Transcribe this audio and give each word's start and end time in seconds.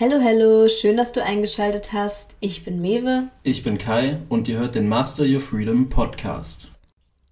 Hallo, 0.00 0.20
hallo, 0.22 0.68
schön, 0.68 0.96
dass 0.96 1.10
du 1.10 1.24
eingeschaltet 1.24 1.92
hast. 1.92 2.36
Ich 2.38 2.64
bin 2.64 2.80
Mewe. 2.80 3.30
Ich 3.42 3.64
bin 3.64 3.78
Kai 3.78 4.20
und 4.28 4.46
ihr 4.46 4.60
hört 4.60 4.76
den 4.76 4.88
Master 4.88 5.24
Your 5.24 5.40
Freedom 5.40 5.88
Podcast. 5.88 6.70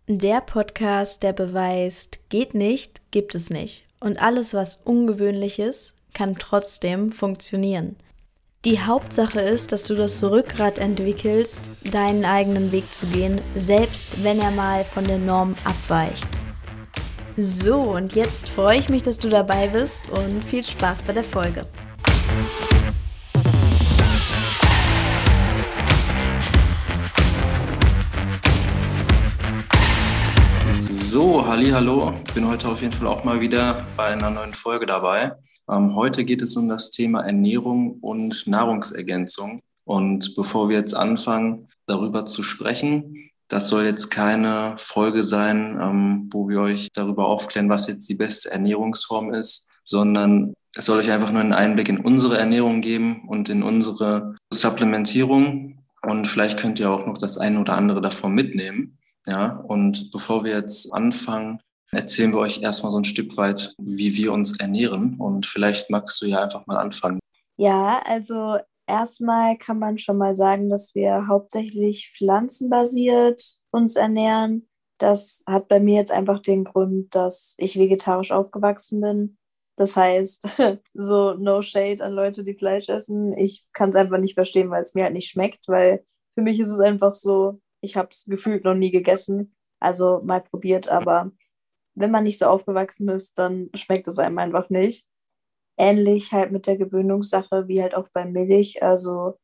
Der 0.08 0.40
Podcast, 0.40 1.22
der 1.22 1.32
beweist, 1.32 2.28
geht 2.28 2.54
nicht, 2.54 3.02
gibt 3.12 3.36
es 3.36 3.50
nicht. 3.50 3.84
Und 4.00 4.20
alles, 4.20 4.52
was 4.52 4.80
ungewöhnlich 4.82 5.60
ist, 5.60 5.94
kann 6.12 6.34
trotzdem 6.40 7.12
funktionieren. 7.12 7.94
Die 8.64 8.80
Hauptsache 8.80 9.40
ist, 9.42 9.70
dass 9.70 9.84
du 9.84 9.94
das 9.94 10.24
Rückgrat 10.24 10.80
entwickelst, 10.80 11.70
deinen 11.92 12.24
eigenen 12.24 12.72
Weg 12.72 12.92
zu 12.92 13.06
gehen, 13.06 13.40
selbst 13.54 14.24
wenn 14.24 14.40
er 14.40 14.50
mal 14.50 14.82
von 14.82 15.04
der 15.04 15.18
Norm 15.18 15.54
abweicht. 15.62 16.30
So, 17.36 17.80
und 17.80 18.16
jetzt 18.16 18.48
freue 18.48 18.80
ich 18.80 18.88
mich, 18.88 19.04
dass 19.04 19.20
du 19.20 19.28
dabei 19.28 19.68
bist 19.68 20.08
und 20.08 20.42
viel 20.42 20.64
Spaß 20.64 21.02
bei 21.02 21.12
der 21.12 21.22
Folge. 21.22 21.64
So, 31.16 31.46
halli, 31.46 31.70
hallo. 31.70 32.12
Ich 32.26 32.34
bin 32.34 32.46
heute 32.46 32.68
auf 32.68 32.82
jeden 32.82 32.92
Fall 32.92 33.06
auch 33.06 33.24
mal 33.24 33.40
wieder 33.40 33.86
bei 33.96 34.08
einer 34.08 34.28
neuen 34.28 34.52
Folge 34.52 34.84
dabei. 34.84 35.32
Ähm, 35.66 35.94
heute 35.94 36.26
geht 36.26 36.42
es 36.42 36.54
um 36.58 36.68
das 36.68 36.90
Thema 36.90 37.22
Ernährung 37.22 38.00
und 38.02 38.46
Nahrungsergänzung. 38.46 39.58
Und 39.84 40.34
bevor 40.36 40.68
wir 40.68 40.76
jetzt 40.76 40.92
anfangen, 40.92 41.68
darüber 41.86 42.26
zu 42.26 42.42
sprechen, 42.42 43.30
das 43.48 43.70
soll 43.70 43.86
jetzt 43.86 44.10
keine 44.10 44.74
Folge 44.76 45.24
sein, 45.24 45.78
ähm, 45.80 46.28
wo 46.30 46.50
wir 46.50 46.60
euch 46.60 46.90
darüber 46.92 47.28
aufklären, 47.28 47.70
was 47.70 47.86
jetzt 47.86 48.06
die 48.10 48.14
beste 48.16 48.50
Ernährungsform 48.50 49.32
ist, 49.32 49.70
sondern 49.84 50.52
es 50.76 50.84
soll 50.84 50.98
euch 50.98 51.10
einfach 51.10 51.32
nur 51.32 51.40
einen 51.40 51.54
Einblick 51.54 51.88
in 51.88 51.96
unsere 51.96 52.36
Ernährung 52.36 52.82
geben 52.82 53.26
und 53.26 53.48
in 53.48 53.62
unsere 53.62 54.34
Supplementierung. 54.52 55.78
Und 56.02 56.26
vielleicht 56.26 56.60
könnt 56.60 56.78
ihr 56.78 56.90
auch 56.90 57.06
noch 57.06 57.16
das 57.16 57.38
eine 57.38 57.58
oder 57.58 57.72
andere 57.72 58.02
davon 58.02 58.34
mitnehmen. 58.34 58.98
Ja, 59.26 59.58
und 59.66 60.10
bevor 60.12 60.44
wir 60.44 60.52
jetzt 60.52 60.92
anfangen, 60.92 61.60
erzählen 61.90 62.32
wir 62.32 62.40
euch 62.40 62.62
erstmal 62.62 62.92
so 62.92 62.98
ein 62.98 63.04
Stück 63.04 63.36
weit, 63.36 63.74
wie 63.78 64.14
wir 64.16 64.32
uns 64.32 64.58
ernähren. 64.58 65.16
Und 65.18 65.46
vielleicht 65.46 65.90
magst 65.90 66.20
du 66.22 66.26
ja 66.26 66.44
einfach 66.44 66.66
mal 66.66 66.76
anfangen. 66.76 67.18
Ja, 67.56 68.02
also 68.06 68.58
erstmal 68.86 69.56
kann 69.56 69.78
man 69.78 69.98
schon 69.98 70.18
mal 70.18 70.36
sagen, 70.36 70.70
dass 70.70 70.94
wir 70.94 71.26
hauptsächlich 71.26 72.12
pflanzenbasiert 72.16 73.42
uns 73.70 73.96
ernähren. 73.96 74.68
Das 74.98 75.42
hat 75.46 75.68
bei 75.68 75.80
mir 75.80 75.96
jetzt 75.96 76.12
einfach 76.12 76.40
den 76.40 76.64
Grund, 76.64 77.14
dass 77.14 77.54
ich 77.58 77.78
vegetarisch 77.78 78.32
aufgewachsen 78.32 79.00
bin. 79.00 79.38
Das 79.76 79.96
heißt, 79.96 80.48
so 80.94 81.34
no 81.34 81.62
shade 81.62 82.02
an 82.02 82.12
Leute, 82.12 82.44
die 82.44 82.54
Fleisch 82.54 82.88
essen. 82.88 83.36
Ich 83.36 83.64
kann 83.72 83.90
es 83.90 83.96
einfach 83.96 84.18
nicht 84.18 84.34
verstehen, 84.34 84.70
weil 84.70 84.82
es 84.82 84.94
mir 84.94 85.04
halt 85.04 85.12
nicht 85.12 85.30
schmeckt, 85.30 85.66
weil 85.66 86.04
für 86.34 86.42
mich 86.42 86.60
ist 86.60 86.70
es 86.70 86.80
einfach 86.80 87.12
so, 87.12 87.60
ich 87.86 87.96
habe 87.96 88.08
es 88.10 88.24
gefühlt 88.24 88.64
noch 88.64 88.74
nie 88.74 88.90
gegessen. 88.90 89.54
Also 89.80 90.20
mal 90.22 90.42
probiert, 90.42 90.88
aber 90.88 91.32
wenn 91.94 92.10
man 92.10 92.24
nicht 92.24 92.38
so 92.38 92.46
aufgewachsen 92.46 93.08
ist, 93.08 93.38
dann 93.38 93.70
schmeckt 93.74 94.08
es 94.08 94.18
einem 94.18 94.38
einfach 94.38 94.68
nicht. 94.70 95.06
Ähnlich 95.78 96.32
halt 96.32 96.52
mit 96.52 96.66
der 96.66 96.76
Gewöhnungssache 96.76 97.68
wie 97.68 97.82
halt 97.82 97.94
auch 97.94 98.08
bei 98.12 98.24
Milch. 98.24 98.82
Also 98.82 99.38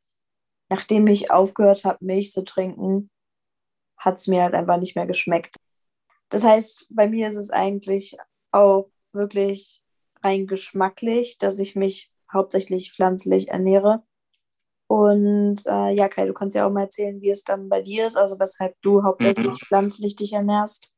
nachdem 0.70 1.06
ich 1.06 1.30
aufgehört 1.30 1.84
habe, 1.84 2.04
Milch 2.04 2.32
zu 2.32 2.44
trinken, 2.44 3.10
hat 3.96 4.18
es 4.18 4.26
mir 4.26 4.42
halt 4.42 4.54
einfach 4.54 4.78
nicht 4.78 4.96
mehr 4.96 5.06
geschmeckt. 5.06 5.56
Das 6.28 6.44
heißt, 6.44 6.86
bei 6.90 7.08
mir 7.08 7.28
ist 7.28 7.36
es 7.36 7.50
eigentlich 7.50 8.16
auch 8.50 8.90
wirklich 9.12 9.82
rein 10.22 10.46
geschmacklich, 10.46 11.38
dass 11.38 11.58
ich 11.58 11.76
mich 11.76 12.10
hauptsächlich 12.32 12.92
pflanzlich 12.92 13.48
ernähre. 13.48 14.02
Und 14.92 15.56
äh, 15.64 15.94
ja, 15.94 16.06
Kai, 16.06 16.26
du 16.26 16.34
kannst 16.34 16.54
ja 16.54 16.66
auch 16.66 16.70
mal 16.70 16.82
erzählen, 16.82 17.22
wie 17.22 17.30
es 17.30 17.44
dann 17.44 17.70
bei 17.70 17.80
dir 17.80 18.06
ist, 18.06 18.14
also 18.18 18.38
weshalb 18.38 18.74
du 18.82 19.02
hauptsächlich 19.02 19.46
mhm. 19.46 19.56
pflanzlich 19.56 20.16
dich 20.16 20.34
ernährst. 20.34 20.92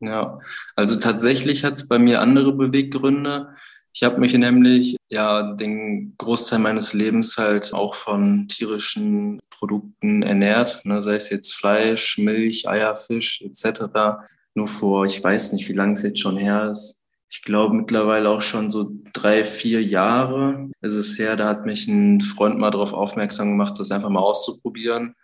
Ja, 0.00 0.40
also 0.74 0.96
tatsächlich 0.96 1.62
hat 1.62 1.74
es 1.74 1.86
bei 1.86 2.00
mir 2.00 2.20
andere 2.20 2.52
Beweggründe. 2.52 3.54
Ich 3.94 4.02
habe 4.02 4.18
mich 4.18 4.36
nämlich 4.36 4.96
ja 5.08 5.52
den 5.52 6.16
Großteil 6.18 6.58
meines 6.58 6.94
Lebens 6.94 7.36
halt 7.38 7.72
auch 7.74 7.94
von 7.94 8.48
tierischen 8.48 9.38
Produkten 9.50 10.24
ernährt, 10.24 10.80
ne, 10.84 11.00
sei 11.00 11.14
es 11.14 11.30
jetzt 11.30 11.54
Fleisch, 11.54 12.18
Milch, 12.18 12.68
Eier, 12.68 12.96
Fisch 12.96 13.40
etc. 13.42 13.82
Nur 14.54 14.66
vor, 14.66 15.04
ich 15.04 15.22
weiß 15.22 15.52
nicht, 15.52 15.68
wie 15.68 15.74
lange 15.74 15.92
es 15.92 16.02
jetzt 16.02 16.18
schon 16.18 16.38
her 16.38 16.70
ist, 16.72 16.97
ich 17.30 17.42
glaube 17.42 17.74
mittlerweile 17.74 18.30
auch 18.30 18.42
schon 18.42 18.70
so 18.70 18.90
drei, 19.12 19.44
vier 19.44 19.82
Jahre 19.82 20.70
ist 20.80 20.94
es 20.94 21.18
her. 21.18 21.36
Da 21.36 21.48
hat 21.48 21.66
mich 21.66 21.86
ein 21.86 22.20
Freund 22.20 22.58
mal 22.58 22.70
darauf 22.70 22.92
aufmerksam 22.92 23.50
gemacht, 23.50 23.78
das 23.78 23.90
einfach 23.90 24.08
mal 24.08 24.20
auszuprobieren. 24.20 25.14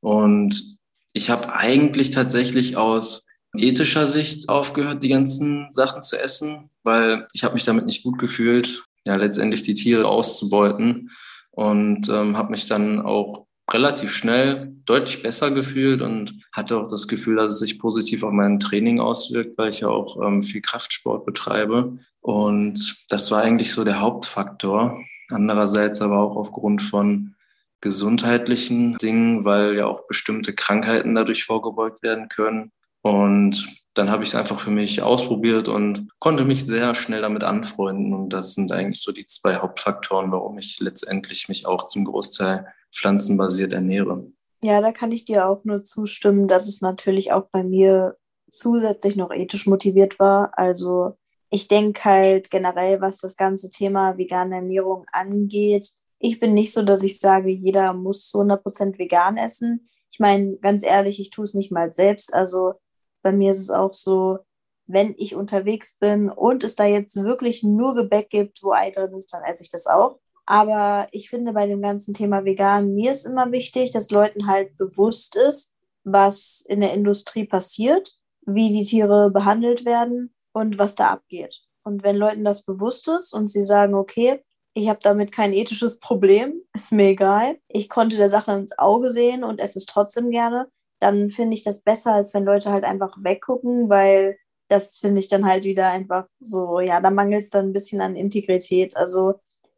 Und 0.00 0.78
ich 1.12 1.30
habe 1.30 1.52
eigentlich 1.52 2.10
tatsächlich 2.10 2.76
aus 2.76 3.28
ethischer 3.56 4.08
Sicht 4.08 4.48
aufgehört, 4.48 5.02
die 5.02 5.08
ganzen 5.08 5.68
Sachen 5.70 6.02
zu 6.02 6.20
essen, 6.20 6.70
weil 6.82 7.26
ich 7.32 7.44
habe 7.44 7.54
mich 7.54 7.64
damit 7.64 7.86
nicht 7.86 8.02
gut 8.02 8.18
gefühlt, 8.18 8.84
ja 9.04 9.16
letztendlich 9.16 9.62
die 9.62 9.74
Tiere 9.74 10.06
auszubeuten 10.06 11.10
und 11.50 12.08
ähm, 12.08 12.36
habe 12.36 12.50
mich 12.50 12.66
dann 12.66 13.00
auch 13.00 13.46
relativ 13.70 14.14
schnell 14.14 14.74
deutlich 14.84 15.22
besser 15.22 15.50
gefühlt 15.50 16.02
und 16.02 16.34
hatte 16.52 16.76
auch 16.78 16.86
das 16.86 17.08
Gefühl, 17.08 17.36
dass 17.36 17.54
es 17.54 17.58
sich 17.60 17.78
positiv 17.78 18.22
auf 18.22 18.32
mein 18.32 18.60
Training 18.60 19.00
auswirkt, 19.00 19.56
weil 19.58 19.70
ich 19.70 19.80
ja 19.80 19.88
auch 19.88 20.20
ähm, 20.22 20.42
viel 20.42 20.60
Kraftsport 20.60 21.24
betreibe. 21.24 21.98
Und 22.20 23.04
das 23.08 23.30
war 23.30 23.42
eigentlich 23.42 23.72
so 23.72 23.84
der 23.84 24.00
Hauptfaktor. 24.00 24.98
Andererseits 25.30 26.02
aber 26.02 26.18
auch 26.18 26.36
aufgrund 26.36 26.82
von 26.82 27.34
gesundheitlichen 27.80 28.96
Dingen, 28.98 29.44
weil 29.44 29.76
ja 29.76 29.86
auch 29.86 30.06
bestimmte 30.06 30.54
Krankheiten 30.54 31.14
dadurch 31.14 31.44
vorgebeugt 31.44 32.02
werden 32.02 32.28
können. 32.28 32.70
Und 33.02 33.68
dann 33.94 34.10
habe 34.10 34.22
ich 34.22 34.30
es 34.30 34.34
einfach 34.34 34.60
für 34.60 34.70
mich 34.70 35.02
ausprobiert 35.02 35.68
und 35.68 36.08
konnte 36.18 36.44
mich 36.44 36.64
sehr 36.64 36.94
schnell 36.94 37.22
damit 37.22 37.44
anfreunden. 37.44 38.14
Und 38.14 38.30
das 38.30 38.54
sind 38.54 38.72
eigentlich 38.72 39.02
so 39.02 39.12
die 39.12 39.26
zwei 39.26 39.56
Hauptfaktoren, 39.56 40.32
warum 40.32 40.58
ich 40.58 40.78
letztendlich 40.80 41.48
mich 41.48 41.66
auch 41.66 41.88
zum 41.88 42.04
Großteil 42.04 42.66
pflanzenbasiert 42.92 43.72
ernähre. 43.72 44.26
Ja, 44.62 44.80
da 44.80 44.92
kann 44.92 45.10
ich 45.10 45.24
dir 45.24 45.48
auch 45.48 45.64
nur 45.64 45.82
zustimmen, 45.82 46.46
dass 46.46 46.68
es 46.68 46.80
natürlich 46.80 47.32
auch 47.32 47.48
bei 47.50 47.64
mir 47.64 48.16
zusätzlich 48.50 49.16
noch 49.16 49.32
ethisch 49.32 49.66
motiviert 49.66 50.18
war. 50.18 50.56
Also 50.56 51.16
ich 51.50 51.68
denke 51.68 52.04
halt 52.04 52.50
generell, 52.50 53.00
was 53.00 53.18
das 53.18 53.36
ganze 53.36 53.70
Thema 53.70 54.18
vegane 54.18 54.56
Ernährung 54.56 55.04
angeht, 55.12 55.90
ich 56.24 56.38
bin 56.38 56.54
nicht 56.54 56.72
so, 56.72 56.82
dass 56.82 57.02
ich 57.02 57.18
sage, 57.18 57.50
jeder 57.50 57.92
muss 57.94 58.28
zu 58.28 58.38
100% 58.38 58.96
vegan 58.96 59.36
essen. 59.36 59.88
Ich 60.08 60.20
meine, 60.20 60.56
ganz 60.58 60.84
ehrlich, 60.84 61.18
ich 61.18 61.30
tue 61.30 61.44
es 61.44 61.52
nicht 61.52 61.72
mal 61.72 61.90
selbst. 61.90 62.32
Also 62.32 62.74
bei 63.22 63.32
mir 63.32 63.50
ist 63.50 63.58
es 63.58 63.70
auch 63.70 63.92
so, 63.92 64.38
wenn 64.86 65.14
ich 65.18 65.34
unterwegs 65.34 65.98
bin 65.98 66.30
und 66.30 66.62
es 66.62 66.76
da 66.76 66.84
jetzt 66.84 67.16
wirklich 67.16 67.64
nur 67.64 67.96
Gebäck 67.96 68.30
gibt, 68.30 68.62
wo 68.62 68.70
Ei 68.70 68.90
drin 68.92 69.14
ist, 69.14 69.32
dann 69.32 69.42
esse 69.42 69.64
ich 69.64 69.70
das 69.70 69.88
auch. 69.88 70.20
Aber 70.46 71.08
ich 71.12 71.30
finde 71.30 71.52
bei 71.52 71.66
dem 71.66 71.82
ganzen 71.82 72.14
Thema 72.14 72.44
vegan, 72.44 72.94
mir 72.94 73.12
ist 73.12 73.26
immer 73.26 73.52
wichtig, 73.52 73.90
dass 73.90 74.10
Leuten 74.10 74.46
halt 74.46 74.76
bewusst 74.76 75.36
ist, 75.36 75.74
was 76.04 76.64
in 76.68 76.80
der 76.80 76.92
Industrie 76.92 77.46
passiert, 77.46 78.16
wie 78.44 78.70
die 78.70 78.84
Tiere 78.84 79.30
behandelt 79.30 79.84
werden 79.84 80.34
und 80.52 80.78
was 80.78 80.94
da 80.94 81.10
abgeht. 81.10 81.62
Und 81.84 82.02
wenn 82.02 82.16
Leuten 82.16 82.44
das 82.44 82.64
bewusst 82.64 83.08
ist 83.08 83.32
und 83.32 83.50
sie 83.50 83.62
sagen, 83.62 83.94
okay, 83.94 84.42
ich 84.74 84.88
habe 84.88 84.98
damit 85.02 85.32
kein 85.32 85.52
ethisches 85.52 86.00
Problem, 86.00 86.62
ist 86.74 86.92
mir 86.92 87.08
egal, 87.08 87.58
ich 87.68 87.88
konnte 87.88 88.16
der 88.16 88.28
Sache 88.28 88.52
ins 88.52 88.78
Auge 88.78 89.10
sehen 89.10 89.44
und 89.44 89.60
esse 89.60 89.78
es 89.78 89.86
trotzdem 89.86 90.30
gerne, 90.30 90.68
dann 90.98 91.30
finde 91.30 91.54
ich 91.54 91.64
das 91.64 91.82
besser, 91.82 92.14
als 92.14 92.32
wenn 92.32 92.44
Leute 92.44 92.70
halt 92.70 92.84
einfach 92.84 93.16
weggucken, 93.22 93.88
weil 93.88 94.38
das 94.68 94.98
finde 94.98 95.18
ich 95.20 95.28
dann 95.28 95.44
halt 95.44 95.64
wieder 95.64 95.88
einfach 95.88 96.26
so, 96.40 96.80
ja, 96.80 97.00
da 97.00 97.10
mangelt 97.10 97.42
es 97.42 97.50
dann 97.50 97.66
ein 97.66 97.72
bisschen 97.72 98.00
an 98.00 98.16
Integrität. 98.16 98.96
Also 98.96 99.34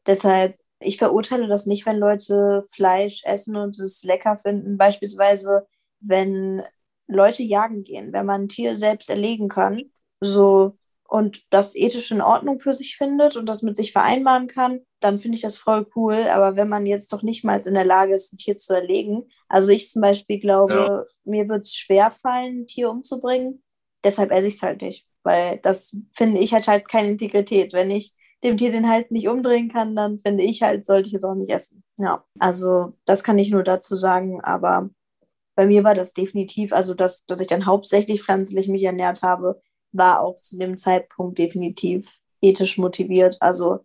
Deshalb, 0.06 0.56
ich 0.80 0.98
verurteile 0.98 1.48
das 1.48 1.66
nicht, 1.66 1.86
wenn 1.86 1.98
Leute 1.98 2.62
Fleisch 2.72 3.22
essen 3.24 3.56
und 3.56 3.78
es 3.78 4.02
lecker 4.04 4.36
finden. 4.36 4.76
Beispielsweise, 4.76 5.66
wenn 6.00 6.62
Leute 7.06 7.42
jagen 7.42 7.84
gehen, 7.84 8.12
wenn 8.12 8.26
man 8.26 8.42
ein 8.42 8.48
Tier 8.48 8.76
selbst 8.76 9.10
erlegen 9.10 9.48
kann, 9.48 9.84
so 10.20 10.76
und 11.14 11.42
das 11.50 11.76
ethisch 11.76 12.10
in 12.10 12.22
Ordnung 12.22 12.58
für 12.58 12.72
sich 12.72 12.96
findet 12.96 13.36
und 13.36 13.46
das 13.46 13.62
mit 13.62 13.76
sich 13.76 13.92
vereinbaren 13.92 14.48
kann, 14.48 14.80
dann 15.00 15.18
finde 15.18 15.36
ich 15.36 15.42
das 15.42 15.56
voll 15.56 15.86
cool. 15.94 16.16
Aber 16.28 16.56
wenn 16.56 16.68
man 16.68 16.86
jetzt 16.86 17.12
doch 17.12 17.22
nicht 17.22 17.44
mal 17.44 17.60
in 17.60 17.74
der 17.74 17.84
Lage 17.84 18.14
ist, 18.14 18.32
ein 18.32 18.38
Tier 18.38 18.56
zu 18.56 18.74
erlegen, 18.74 19.28
also 19.48 19.70
ich 19.70 19.90
zum 19.90 20.02
Beispiel 20.02 20.40
glaube, 20.40 20.74
ja. 20.74 21.04
mir 21.24 21.48
wird 21.48 21.66
es 21.66 21.74
schwer 21.74 22.10
fallen, 22.10 22.62
ein 22.62 22.66
Tier 22.66 22.90
umzubringen, 22.90 23.62
deshalb 24.02 24.32
esse 24.32 24.48
ich 24.48 24.54
es 24.54 24.62
halt 24.62 24.82
nicht. 24.82 25.06
Weil 25.22 25.58
das 25.58 25.96
finde 26.14 26.40
ich 26.40 26.52
halt 26.52 26.68
halt 26.68 26.88
keine 26.88 27.10
Integrität. 27.10 27.72
Wenn 27.72 27.90
ich 27.90 28.12
dem 28.44 28.56
Tier 28.56 28.70
den 28.70 28.88
halt 28.88 29.10
nicht 29.10 29.28
umdrehen 29.28 29.72
kann, 29.72 29.96
dann 29.96 30.20
finde 30.20 30.42
ich 30.42 30.62
halt, 30.62 30.84
sollte 30.84 31.08
ich 31.08 31.14
es 31.14 31.24
auch 31.24 31.34
nicht 31.34 31.50
essen. 31.50 31.82
Ja, 31.98 32.24
also 32.38 32.92
das 33.06 33.24
kann 33.24 33.38
ich 33.38 33.50
nur 33.50 33.62
dazu 33.62 33.96
sagen, 33.96 34.40
aber 34.42 34.90
bei 35.56 35.66
mir 35.66 35.84
war 35.84 35.94
das 35.94 36.12
definitiv, 36.12 36.72
also 36.72 36.94
dass, 36.94 37.24
dass 37.26 37.40
ich 37.40 37.46
dann 37.46 37.66
hauptsächlich 37.66 38.22
pflanzlich 38.22 38.68
mich 38.68 38.84
ernährt 38.84 39.22
habe, 39.22 39.60
war 39.92 40.20
auch 40.20 40.34
zu 40.34 40.58
dem 40.58 40.76
Zeitpunkt 40.76 41.38
definitiv 41.38 42.18
ethisch 42.42 42.78
motiviert. 42.78 43.36
Also 43.40 43.84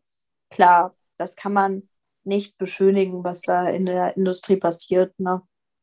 klar, 0.50 0.96
das 1.18 1.36
kann 1.36 1.54
man 1.54 1.88
nicht 2.24 2.58
beschönigen, 2.58 3.24
was 3.24 3.42
da 3.42 3.70
in 3.70 3.86
der 3.86 4.18
Industrie 4.18 4.58
passiert. 4.58 5.18
Ne? 5.20 5.42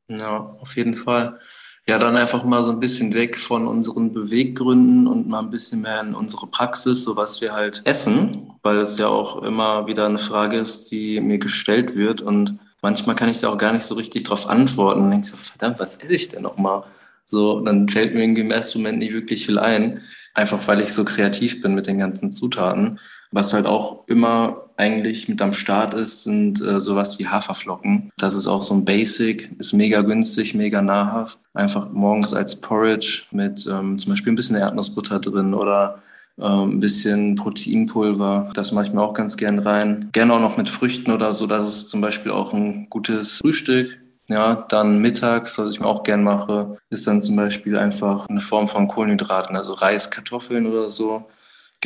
Ja, 0.08 0.56
auf 0.61 0.76
jeden 0.76 0.96
Fall. 0.96 1.38
Ja, 1.88 1.98
dann 1.98 2.16
einfach 2.16 2.42
mal 2.42 2.64
so 2.64 2.72
ein 2.72 2.80
bisschen 2.80 3.14
weg 3.14 3.38
von 3.38 3.68
unseren 3.68 4.12
Beweggründen 4.12 5.06
und 5.06 5.28
mal 5.28 5.38
ein 5.38 5.50
bisschen 5.50 5.82
mehr 5.82 6.00
in 6.00 6.14
unsere 6.14 6.48
Praxis, 6.48 7.04
so 7.04 7.16
was 7.16 7.40
wir 7.40 7.52
halt 7.52 7.82
essen, 7.84 8.50
weil 8.62 8.78
es 8.78 8.98
ja 8.98 9.06
auch 9.06 9.42
immer 9.44 9.86
wieder 9.86 10.06
eine 10.06 10.18
Frage 10.18 10.58
ist, 10.58 10.90
die 10.90 11.20
mir 11.20 11.38
gestellt 11.38 11.94
wird 11.94 12.22
und 12.22 12.58
manchmal 12.82 13.14
kann 13.14 13.28
ich 13.28 13.40
da 13.40 13.50
auch 13.50 13.58
gar 13.58 13.72
nicht 13.72 13.84
so 13.84 13.94
richtig 13.94 14.24
drauf 14.24 14.48
antworten. 14.48 15.02
Und 15.02 15.10
denke 15.10 15.26
so, 15.26 15.36
verdammt, 15.36 15.78
was 15.78 15.96
esse 15.96 16.14
ich 16.14 16.28
denn 16.28 16.42
nochmal? 16.42 16.84
So, 17.24 17.60
dann 17.60 17.88
fällt 17.88 18.14
mir 18.14 18.22
irgendwie 18.22 18.42
im 18.42 18.50
ersten 18.50 18.78
Moment 18.78 18.98
nicht 18.98 19.12
wirklich 19.12 19.46
viel 19.46 19.58
ein, 19.58 20.00
einfach 20.34 20.66
weil 20.68 20.80
ich 20.80 20.92
so 20.92 21.04
kreativ 21.04 21.62
bin 21.62 21.74
mit 21.74 21.86
den 21.86 21.98
ganzen 21.98 22.32
Zutaten. 22.32 22.98
Was 23.36 23.52
halt 23.52 23.66
auch 23.66 24.04
immer 24.06 24.70
eigentlich 24.78 25.28
mit 25.28 25.42
am 25.42 25.52
Start 25.52 25.92
ist, 25.92 26.22
sind 26.22 26.58
äh, 26.62 26.80
sowas 26.80 27.18
wie 27.18 27.28
Haferflocken. 27.28 28.10
Das 28.16 28.34
ist 28.34 28.46
auch 28.46 28.62
so 28.62 28.72
ein 28.72 28.86
Basic, 28.86 29.50
ist 29.58 29.74
mega 29.74 30.00
günstig, 30.00 30.54
mega 30.54 30.80
nahrhaft. 30.80 31.38
Einfach 31.52 31.90
morgens 31.90 32.32
als 32.32 32.58
Porridge 32.58 33.24
mit 33.32 33.68
ähm, 33.70 33.98
zum 33.98 34.08
Beispiel 34.08 34.32
ein 34.32 34.36
bisschen 34.36 34.56
Erdnussbutter 34.56 35.18
drin 35.20 35.52
oder 35.52 35.98
ähm, 36.40 36.76
ein 36.76 36.80
bisschen 36.80 37.34
Proteinpulver. 37.34 38.52
Das 38.54 38.72
mache 38.72 38.86
ich 38.86 38.94
mir 38.94 39.02
auch 39.02 39.12
ganz 39.12 39.36
gern 39.36 39.58
rein. 39.58 40.08
Gerne 40.12 40.32
auch 40.32 40.40
noch 40.40 40.56
mit 40.56 40.70
Früchten 40.70 41.12
oder 41.12 41.34
so. 41.34 41.46
Das 41.46 41.68
ist 41.68 41.90
zum 41.90 42.00
Beispiel 42.00 42.32
auch 42.32 42.54
ein 42.54 42.88
gutes 42.88 43.40
Frühstück. 43.40 43.98
Ja, 44.30 44.64
dann 44.70 45.02
mittags, 45.02 45.58
was 45.58 45.72
ich 45.72 45.80
mir 45.80 45.88
auch 45.88 46.04
gern 46.04 46.24
mache, 46.24 46.78
ist 46.88 47.06
dann 47.06 47.22
zum 47.22 47.36
Beispiel 47.36 47.76
einfach 47.76 48.30
eine 48.30 48.40
Form 48.40 48.66
von 48.66 48.88
Kohlenhydraten, 48.88 49.56
also 49.56 49.74
Reis, 49.74 50.10
Kartoffeln 50.10 50.66
oder 50.66 50.88
so. 50.88 51.26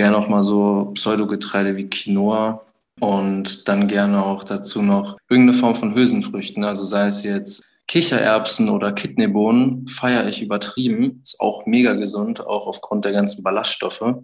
Gerne 0.00 0.16
auch 0.16 0.28
mal 0.28 0.42
so 0.42 0.92
Pseudogetreide 0.94 1.76
wie 1.76 1.90
Quinoa 1.90 2.62
und 3.00 3.68
dann 3.68 3.86
gerne 3.86 4.24
auch 4.24 4.44
dazu 4.44 4.80
noch 4.80 5.18
irgendeine 5.28 5.58
Form 5.58 5.74
von 5.74 5.94
Hülsenfrüchten, 5.94 6.64
also 6.64 6.86
sei 6.86 7.08
es 7.08 7.22
jetzt 7.22 7.62
Kichererbsen 7.86 8.70
oder 8.70 8.92
Kidneybohnen, 8.92 9.86
feiere 9.86 10.26
ich 10.26 10.40
übertrieben. 10.40 11.20
Ist 11.22 11.38
auch 11.38 11.66
mega 11.66 11.92
gesund, 11.92 12.40
auch 12.46 12.66
aufgrund 12.66 13.04
der 13.04 13.12
ganzen 13.12 13.42
Ballaststoffe. 13.42 14.14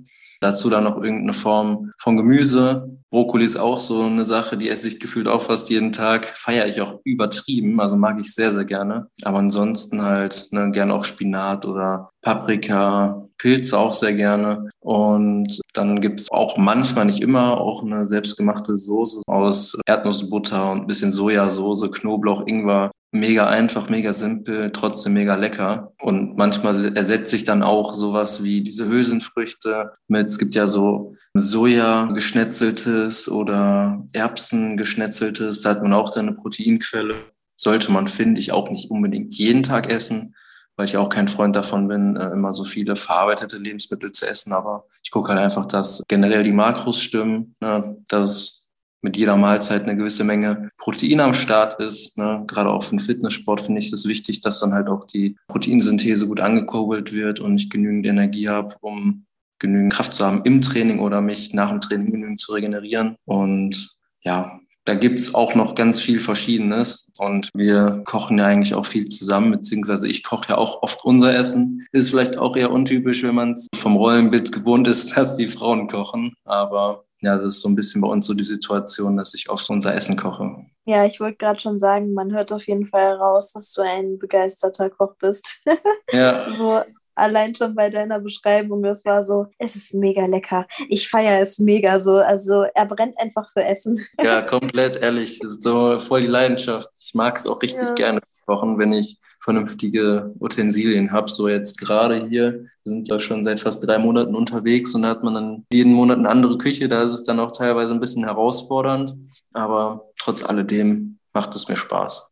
Dazu 0.40 0.70
dann 0.70 0.84
noch 0.84 0.96
irgendeine 0.96 1.34
Form 1.34 1.92
von 1.98 2.16
Gemüse. 2.16 2.96
Brokkoli 3.10 3.44
ist 3.44 3.58
auch 3.58 3.78
so 3.78 4.04
eine 4.04 4.24
Sache, 4.24 4.56
die 4.56 4.70
esse 4.70 4.88
ich 4.88 4.98
gefühlt 4.98 5.28
auch 5.28 5.42
fast 5.42 5.68
jeden 5.68 5.92
Tag. 5.92 6.38
Feiere 6.38 6.68
ich 6.68 6.80
auch 6.80 7.00
übertrieben, 7.04 7.82
also 7.82 7.96
mag 7.96 8.18
ich 8.18 8.34
sehr, 8.34 8.50
sehr 8.50 8.64
gerne. 8.64 9.08
Aber 9.24 9.40
ansonsten 9.40 10.00
halt 10.00 10.48
ne, 10.52 10.70
gerne 10.70 10.94
auch 10.94 11.04
Spinat 11.04 11.66
oder 11.66 12.08
Paprika, 12.22 13.25
Pilze 13.38 13.78
auch 13.78 13.94
sehr 13.94 14.14
gerne. 14.14 14.70
Und 14.80 15.60
dann 15.74 16.00
gibt's 16.00 16.30
auch 16.30 16.56
manchmal, 16.56 17.06
nicht 17.06 17.20
immer, 17.20 17.60
auch 17.60 17.82
eine 17.82 18.06
selbstgemachte 18.06 18.76
Soße 18.76 19.22
aus 19.26 19.78
Erdnussbutter 19.86 20.72
und 20.72 20.82
ein 20.82 20.86
bisschen 20.86 21.12
Sojasauce, 21.12 21.90
Knoblauch, 21.90 22.46
Ingwer 22.46 22.90
mega 23.12 23.48
einfach, 23.48 23.88
mega 23.88 24.12
simpel, 24.12 24.70
trotzdem 24.72 25.14
mega 25.14 25.34
lecker. 25.36 25.92
Und 26.00 26.36
manchmal 26.36 26.96
ersetze 26.96 27.36
ich 27.36 27.44
dann 27.44 27.62
auch 27.62 27.94
sowas 27.94 28.42
wie 28.42 28.62
diese 28.62 28.88
Hülsenfrüchte 28.88 29.92
mit, 30.08 30.26
es 30.26 30.38
gibt 30.38 30.54
ja 30.54 30.66
so 30.66 31.14
Soja 31.34 32.06
geschnetzeltes 32.06 33.28
oder 33.28 34.04
Erbsen 34.12 34.76
geschnetzeltes, 34.76 35.62
da 35.62 35.70
hat 35.70 35.82
man 35.82 35.92
auch 35.92 36.12
dann 36.12 36.28
eine 36.28 36.36
Proteinquelle. 36.36 37.16
Sollte 37.58 37.90
man, 37.90 38.06
finde 38.06 38.40
ich, 38.40 38.52
auch 38.52 38.70
nicht 38.70 38.90
unbedingt 38.90 39.34
jeden 39.34 39.62
Tag 39.62 39.90
essen, 39.90 40.34
weil 40.76 40.84
ich 40.84 40.96
auch 40.96 41.08
kein 41.08 41.28
Freund 41.28 41.56
davon 41.56 41.88
bin, 41.88 42.16
äh, 42.16 42.30
immer 42.30 42.52
so 42.52 42.64
viele 42.64 42.96
verarbeitete 42.96 43.58
Lebensmittel 43.58 44.12
zu 44.12 44.26
essen. 44.28 44.52
Aber 44.52 44.84
ich 45.02 45.10
gucke 45.10 45.30
halt 45.30 45.40
einfach, 45.40 45.66
dass 45.66 46.02
generell 46.08 46.44
die 46.44 46.52
Makros 46.52 47.02
stimmen, 47.02 47.54
ne, 47.60 47.96
dass 48.08 48.66
mit 49.02 49.16
jeder 49.16 49.36
Mahlzeit 49.36 49.84
eine 49.84 49.96
gewisse 49.96 50.24
Menge 50.24 50.70
Protein 50.78 51.20
am 51.20 51.34
Start 51.34 51.80
ist. 51.80 52.18
Ne? 52.18 52.42
Gerade 52.46 52.70
auch 52.70 52.82
für 52.82 52.96
den 52.96 53.00
Fitnesssport 53.00 53.60
finde 53.60 53.80
ich 53.80 53.92
es 53.92 54.08
wichtig, 54.08 54.40
dass 54.40 54.58
dann 54.60 54.72
halt 54.72 54.88
auch 54.88 55.04
die 55.04 55.36
Proteinsynthese 55.46 56.26
gut 56.26 56.40
angekurbelt 56.40 57.12
wird 57.12 57.40
und 57.40 57.56
ich 57.56 57.70
genügend 57.70 58.04
Energie 58.06 58.48
habe, 58.48 58.74
um 58.80 59.26
genügend 59.58 59.92
Kraft 59.92 60.12
zu 60.12 60.26
haben 60.26 60.42
im 60.44 60.60
Training 60.60 60.98
oder 60.98 61.20
mich 61.20 61.54
nach 61.54 61.70
dem 61.70 61.80
Training 61.80 62.10
genügend 62.10 62.40
zu 62.40 62.52
regenerieren. 62.52 63.16
Und 63.24 63.96
ja, 64.22 64.58
da 64.86 64.94
gibt's 64.94 65.34
auch 65.34 65.54
noch 65.54 65.74
ganz 65.74 66.00
viel 66.00 66.20
Verschiedenes 66.20 67.10
und 67.18 67.50
wir 67.54 68.02
kochen 68.04 68.38
ja 68.38 68.46
eigentlich 68.46 68.74
auch 68.74 68.86
viel 68.86 69.08
zusammen, 69.08 69.50
beziehungsweise 69.50 70.08
ich 70.08 70.22
koche 70.22 70.50
ja 70.50 70.58
auch 70.58 70.82
oft 70.82 71.04
unser 71.04 71.34
Essen. 71.34 71.86
Ist 71.92 72.10
vielleicht 72.10 72.38
auch 72.38 72.56
eher 72.56 72.70
untypisch, 72.70 73.22
wenn 73.24 73.34
man 73.34 73.52
es 73.52 73.66
vom 73.74 73.96
Rollenbild 73.96 74.52
gewohnt 74.52 74.88
ist, 74.88 75.12
dass 75.16 75.36
die 75.36 75.48
Frauen 75.48 75.88
kochen, 75.88 76.34
aber 76.44 77.04
ja, 77.20 77.36
das 77.36 77.54
ist 77.54 77.60
so 77.60 77.68
ein 77.68 77.74
bisschen 77.74 78.02
bei 78.02 78.08
uns 78.08 78.26
so 78.26 78.34
die 78.34 78.44
Situation, 78.44 79.16
dass 79.16 79.34
ich 79.34 79.48
oft 79.48 79.68
unser 79.70 79.94
Essen 79.94 80.16
koche. 80.16 80.64
Ja, 80.84 81.04
ich 81.04 81.18
wollte 81.18 81.38
gerade 81.38 81.58
schon 81.58 81.78
sagen, 81.78 82.12
man 82.12 82.32
hört 82.32 82.52
auf 82.52 82.66
jeden 82.66 82.86
Fall 82.86 83.14
raus, 83.14 83.52
dass 83.52 83.72
du 83.72 83.82
ein 83.82 84.18
begeisterter 84.18 84.90
Koch 84.90 85.14
bist. 85.18 85.60
Ja. 86.12 86.48
so 86.48 86.80
allein 87.16 87.54
schon 87.56 87.74
bei 87.74 87.90
deiner 87.90 88.20
Beschreibung, 88.20 88.82
das 88.82 89.04
war 89.04 89.22
so, 89.24 89.46
es 89.58 89.74
ist 89.74 89.94
mega 89.94 90.26
lecker. 90.26 90.66
Ich 90.88 91.08
feiere 91.08 91.40
es 91.40 91.58
mega 91.58 91.98
so. 92.00 92.16
Also 92.16 92.64
er 92.74 92.86
brennt 92.86 93.18
einfach 93.18 93.50
für 93.52 93.64
Essen. 93.64 93.98
ja, 94.22 94.42
komplett 94.42 94.96
ehrlich. 94.96 95.38
Das 95.40 95.52
ist 95.52 95.62
so 95.62 95.98
voll 95.98 96.20
die 96.20 96.26
Leidenschaft. 96.28 96.88
Ich 96.98 97.14
mag 97.14 97.36
es 97.36 97.46
auch 97.46 97.60
richtig 97.60 97.88
ja. 97.88 97.94
gerne 97.94 98.20
kochen, 98.46 98.78
wenn 98.78 98.92
ich 98.92 99.18
vernünftige 99.40 100.34
Utensilien 100.40 101.12
habe. 101.12 101.30
So 101.30 101.48
jetzt 101.48 101.78
gerade 101.78 102.26
hier, 102.26 102.52
wir 102.52 102.68
sind 102.84 103.08
ja 103.08 103.18
schon 103.18 103.44
seit 103.44 103.60
fast 103.60 103.86
drei 103.86 103.98
Monaten 103.98 104.34
unterwegs 104.34 104.94
und 104.94 105.02
da 105.02 105.08
hat 105.08 105.22
man 105.22 105.34
dann 105.34 105.66
jeden 105.72 105.92
Monat 105.92 106.18
eine 106.18 106.28
andere 106.28 106.58
Küche. 106.58 106.88
Da 106.88 107.02
ist 107.02 107.12
es 107.12 107.22
dann 107.22 107.40
auch 107.40 107.52
teilweise 107.52 107.94
ein 107.94 108.00
bisschen 108.00 108.24
herausfordernd, 108.24 109.14
aber 109.52 110.10
trotz 110.18 110.44
alledem 110.44 111.18
macht 111.32 111.54
es 111.54 111.68
mir 111.68 111.76
Spaß. 111.76 112.30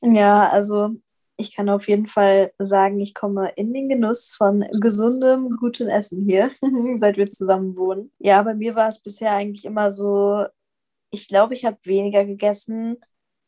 Ja, 0.00 0.48
also 0.48 0.96
ich 1.40 1.54
kann 1.54 1.68
auf 1.68 1.88
jeden 1.88 2.08
Fall 2.08 2.52
sagen, 2.58 2.98
ich 2.98 3.14
komme 3.14 3.52
in 3.54 3.72
den 3.72 3.88
Genuss 3.88 4.34
von 4.36 4.66
gesundem, 4.80 5.56
gutem 5.60 5.86
Essen 5.86 6.20
hier, 6.28 6.50
seit 6.96 7.16
wir 7.16 7.30
zusammen 7.30 7.76
wohnen. 7.76 8.10
Ja, 8.18 8.42
bei 8.42 8.54
mir 8.54 8.74
war 8.74 8.88
es 8.88 9.00
bisher 9.00 9.32
eigentlich 9.32 9.64
immer 9.64 9.92
so, 9.92 10.44
ich 11.10 11.28
glaube, 11.28 11.54
ich 11.54 11.64
habe 11.64 11.78
weniger 11.84 12.24
gegessen, 12.24 12.96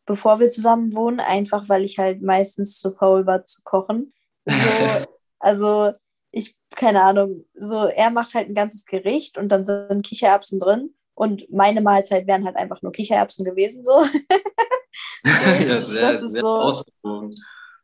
bevor 0.06 0.38
wir 0.38 0.46
zusammen 0.46 0.94
wohnen, 0.94 1.19
einfach 1.19 1.69
weil 1.69 1.84
ich 1.84 1.98
halt 1.98 2.22
meistens 2.22 2.78
zu 2.78 2.92
faul 2.92 3.26
war 3.26 3.44
zu 3.44 3.62
kochen. 3.64 4.14
So, 4.46 4.54
also 5.40 5.90
ich, 6.31 6.56
keine 6.76 7.02
Ahnung, 7.02 7.44
so 7.54 7.87
er 7.87 8.10
macht 8.10 8.34
halt 8.34 8.48
ein 8.48 8.54
ganzes 8.54 8.87
Gericht 8.87 9.37
und 9.37 9.48
dann 9.48 9.64
sind 9.64 10.06
Kichererbsen 10.06 10.60
drin 10.60 10.94
und 11.14 11.50
meine 11.50 11.81
Mahlzeit 11.81 12.28
wären 12.28 12.44
halt 12.44 12.54
einfach 12.54 12.82
nur 12.82 12.92
Kichererbsen 12.92 13.44
gewesen, 13.44 13.84
so. 13.84 14.04
ja, 15.25 15.82
sehr, 15.82 16.12
das 16.12 16.23
ist 16.23 16.32
sehr 16.32 16.42
so, 16.42 17.30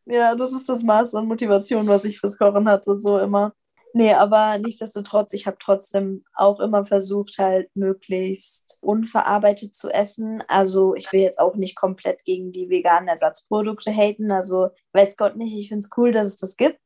Ja, 0.06 0.34
das 0.36 0.52
ist 0.52 0.68
das 0.68 0.82
Maß 0.84 1.14
an 1.16 1.26
Motivation, 1.26 1.88
was 1.88 2.04
ich 2.04 2.20
fürs 2.20 2.38
Kochen 2.38 2.68
hatte, 2.68 2.96
so 2.96 3.18
immer. 3.18 3.52
Nee, 3.92 4.12
aber 4.12 4.58
nichtsdestotrotz, 4.58 5.32
ich 5.32 5.46
habe 5.46 5.56
trotzdem 5.58 6.24
auch 6.34 6.60
immer 6.60 6.84
versucht, 6.84 7.38
halt 7.38 7.70
möglichst 7.74 8.78
unverarbeitet 8.82 9.74
zu 9.74 9.88
essen. 9.90 10.42
Also 10.48 10.94
ich 10.94 11.12
will 11.12 11.20
jetzt 11.20 11.40
auch 11.40 11.56
nicht 11.56 11.76
komplett 11.76 12.24
gegen 12.24 12.52
die 12.52 12.68
veganen 12.68 13.08
Ersatzprodukte 13.08 13.90
haten. 13.90 14.30
Also 14.30 14.68
weiß 14.92 15.16
Gott 15.16 15.36
nicht, 15.36 15.56
ich 15.56 15.68
finde 15.68 15.80
es 15.80 15.90
cool, 15.96 16.12
dass 16.12 16.28
es 16.28 16.36
das 16.36 16.56
gibt. 16.56 16.78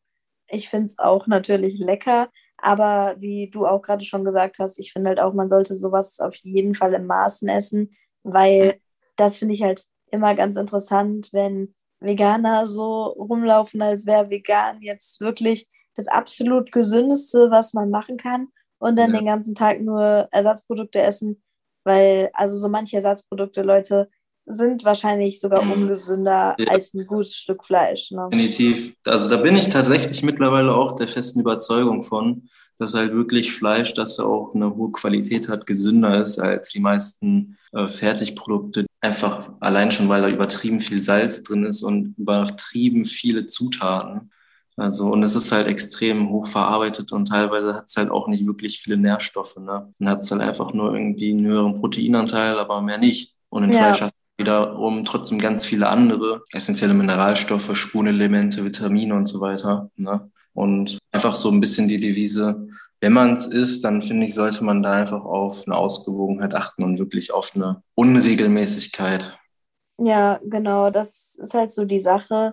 Ich 0.49 0.69
finde 0.69 0.87
es 0.87 0.99
auch 0.99 1.27
natürlich 1.27 1.79
lecker. 1.79 2.31
Aber 2.59 3.17
wie 3.19 3.51
du 3.51 3.67
auch 3.67 3.83
gerade 3.83 4.05
schon 4.05 4.25
gesagt 4.25 4.59
hast, 4.61 4.79
ich 4.79 4.93
finde 4.93 5.09
halt 5.11 5.21
auch, 5.21 5.35
man 5.35 5.49
sollte 5.49 5.75
sowas 5.77 6.21
auf 6.21 6.37
jeden 6.37 6.75
Fall 6.75 6.95
im 6.95 7.07
Maßen 7.07 7.49
essen, 7.49 7.97
weil 8.23 8.81
das 9.17 9.39
finde 9.39 9.55
ich 9.55 9.63
halt 9.63 9.85
immer 10.13 10.35
ganz 10.35 10.57
interessant, 10.57 11.31
wenn 11.33 11.75
Veganer 12.01 12.67
so 12.67 13.05
rumlaufen, 13.05 13.83
als 13.83 14.07
wäre 14.07 14.31
vegan 14.31 14.81
jetzt 14.81 15.21
wirklich 15.21 15.69
das 15.95 16.09
absolut 16.09 16.73
gesündeste, 16.73 17.51
was 17.51 17.75
man 17.75 17.91
machen 17.91 18.17
kann 18.17 18.49
und 18.79 18.99
dann 18.99 19.13
ja. 19.13 19.21
den 19.21 19.27
ganzen 19.27 19.55
Tag 19.55 19.81
nur 19.81 20.29
Ersatzprodukte 20.31 21.01
essen, 21.01 21.43
weil 21.85 22.31
also 22.33 22.57
so 22.57 22.69
manche 22.69 22.97
Ersatzprodukte, 22.97 23.63
Leute, 23.63 24.11
sind 24.51 24.85
wahrscheinlich 24.85 25.41
sogar 25.41 25.65
mhm. 25.65 25.73
ungesünder 25.73 26.55
ja. 26.59 26.67
als 26.69 26.95
ein 26.95 27.07
gutes 27.07 27.35
Stück 27.37 27.65
Fleisch. 27.65 28.11
Ne? 28.11 28.29
Definitiv. 28.31 28.95
Also 29.07 29.29
da 29.29 29.37
bin 29.37 29.57
ich 29.57 29.69
tatsächlich 29.69 30.23
mittlerweile 30.23 30.75
auch 30.75 30.93
der 30.93 31.09
festen 31.09 31.41
Überzeugung 31.41 32.03
von, 32.03 32.49
dass 32.79 32.95
halt 32.95 33.13
wirklich 33.13 33.53
Fleisch, 33.53 33.93
das 33.93 34.19
auch 34.19 34.55
eine 34.55 34.75
hohe 34.75 34.91
Qualität 34.91 35.49
hat, 35.49 35.67
gesünder 35.67 36.21
ist 36.21 36.39
als 36.39 36.71
die 36.71 36.81
meisten 36.81 37.59
äh, 37.73 37.87
Fertigprodukte. 37.87 38.87
Einfach 39.03 39.51
allein 39.61 39.91
schon, 39.91 40.09
weil 40.09 40.23
da 40.23 40.29
übertrieben 40.29 40.81
viel 40.81 41.01
Salz 41.01 41.43
drin 41.43 41.65
ist 41.65 41.83
und 41.83 42.15
übertrieben 42.17 43.05
viele 43.05 43.47
Zutaten. 43.47 44.31
Also, 44.77 45.09
und 45.09 45.23
es 45.23 45.37
ist 45.37 45.53
halt 45.53 45.67
extrem 45.67 46.31
hoch 46.31 46.47
verarbeitet 46.47 47.13
und 47.13 47.29
teilweise 47.29 47.75
hat 47.75 47.85
es 47.89 47.97
halt 47.97 48.11
auch 48.11 48.29
nicht 48.29 48.47
wirklich 48.47 48.79
viele 48.79 48.97
Nährstoffe. 48.97 49.57
Ne? 49.57 49.93
Dann 49.99 50.09
hat 50.09 50.25
es 50.25 50.31
halt 50.31 50.41
einfach 50.41 50.73
nur 50.73 50.95
irgendwie 50.95 51.33
einen 51.33 51.45
höheren 51.45 51.79
Proteinanteil, 51.79 52.59
aber 52.59 52.81
mehr 52.81 52.97
nicht. 52.97 53.35
Und 53.51 53.65
in 53.65 53.73
ja. 53.73 53.79
Fleisch 53.79 54.01
hast 54.01 54.15
wiederum 54.41 55.05
trotzdem 55.05 55.39
ganz 55.39 55.65
viele 55.65 55.89
andere 55.89 56.43
essentielle 56.53 56.95
Mineralstoffe, 56.95 57.77
Spurenelemente, 57.77 58.65
Vitamine 58.65 59.15
und 59.15 59.27
so 59.27 59.41
weiter. 59.41 59.91
Ne? 59.97 60.31
Und 60.55 60.99
einfach 61.13 61.37
so 61.37 61.51
ein 61.51 61.61
bisschen 61.61 61.87
die 61.87 62.01
Devise, 62.01 62.67
wenn 63.01 63.13
man 63.13 63.35
es 63.35 63.47
isst, 63.47 63.85
dann 63.85 64.03
finde 64.03 64.27
ich, 64.27 64.35
sollte 64.35 64.65
man 64.65 64.83
da 64.83 64.93
einfach 64.93 65.25
auf 65.25 65.67
eine 65.67 65.77
Ausgewogenheit 65.77 66.55
achten 66.55 66.85
und 66.85 66.99
wirklich 66.99 67.33
auf 67.33 67.53
eine 67.55 67.83
Unregelmäßigkeit. 67.95 69.39
Ja, 69.99 70.41
genau, 70.45 70.91
das 70.91 71.39
ist 71.41 71.55
halt 71.55 71.71
so 71.71 71.85
die 71.85 71.99
Sache. 71.99 72.53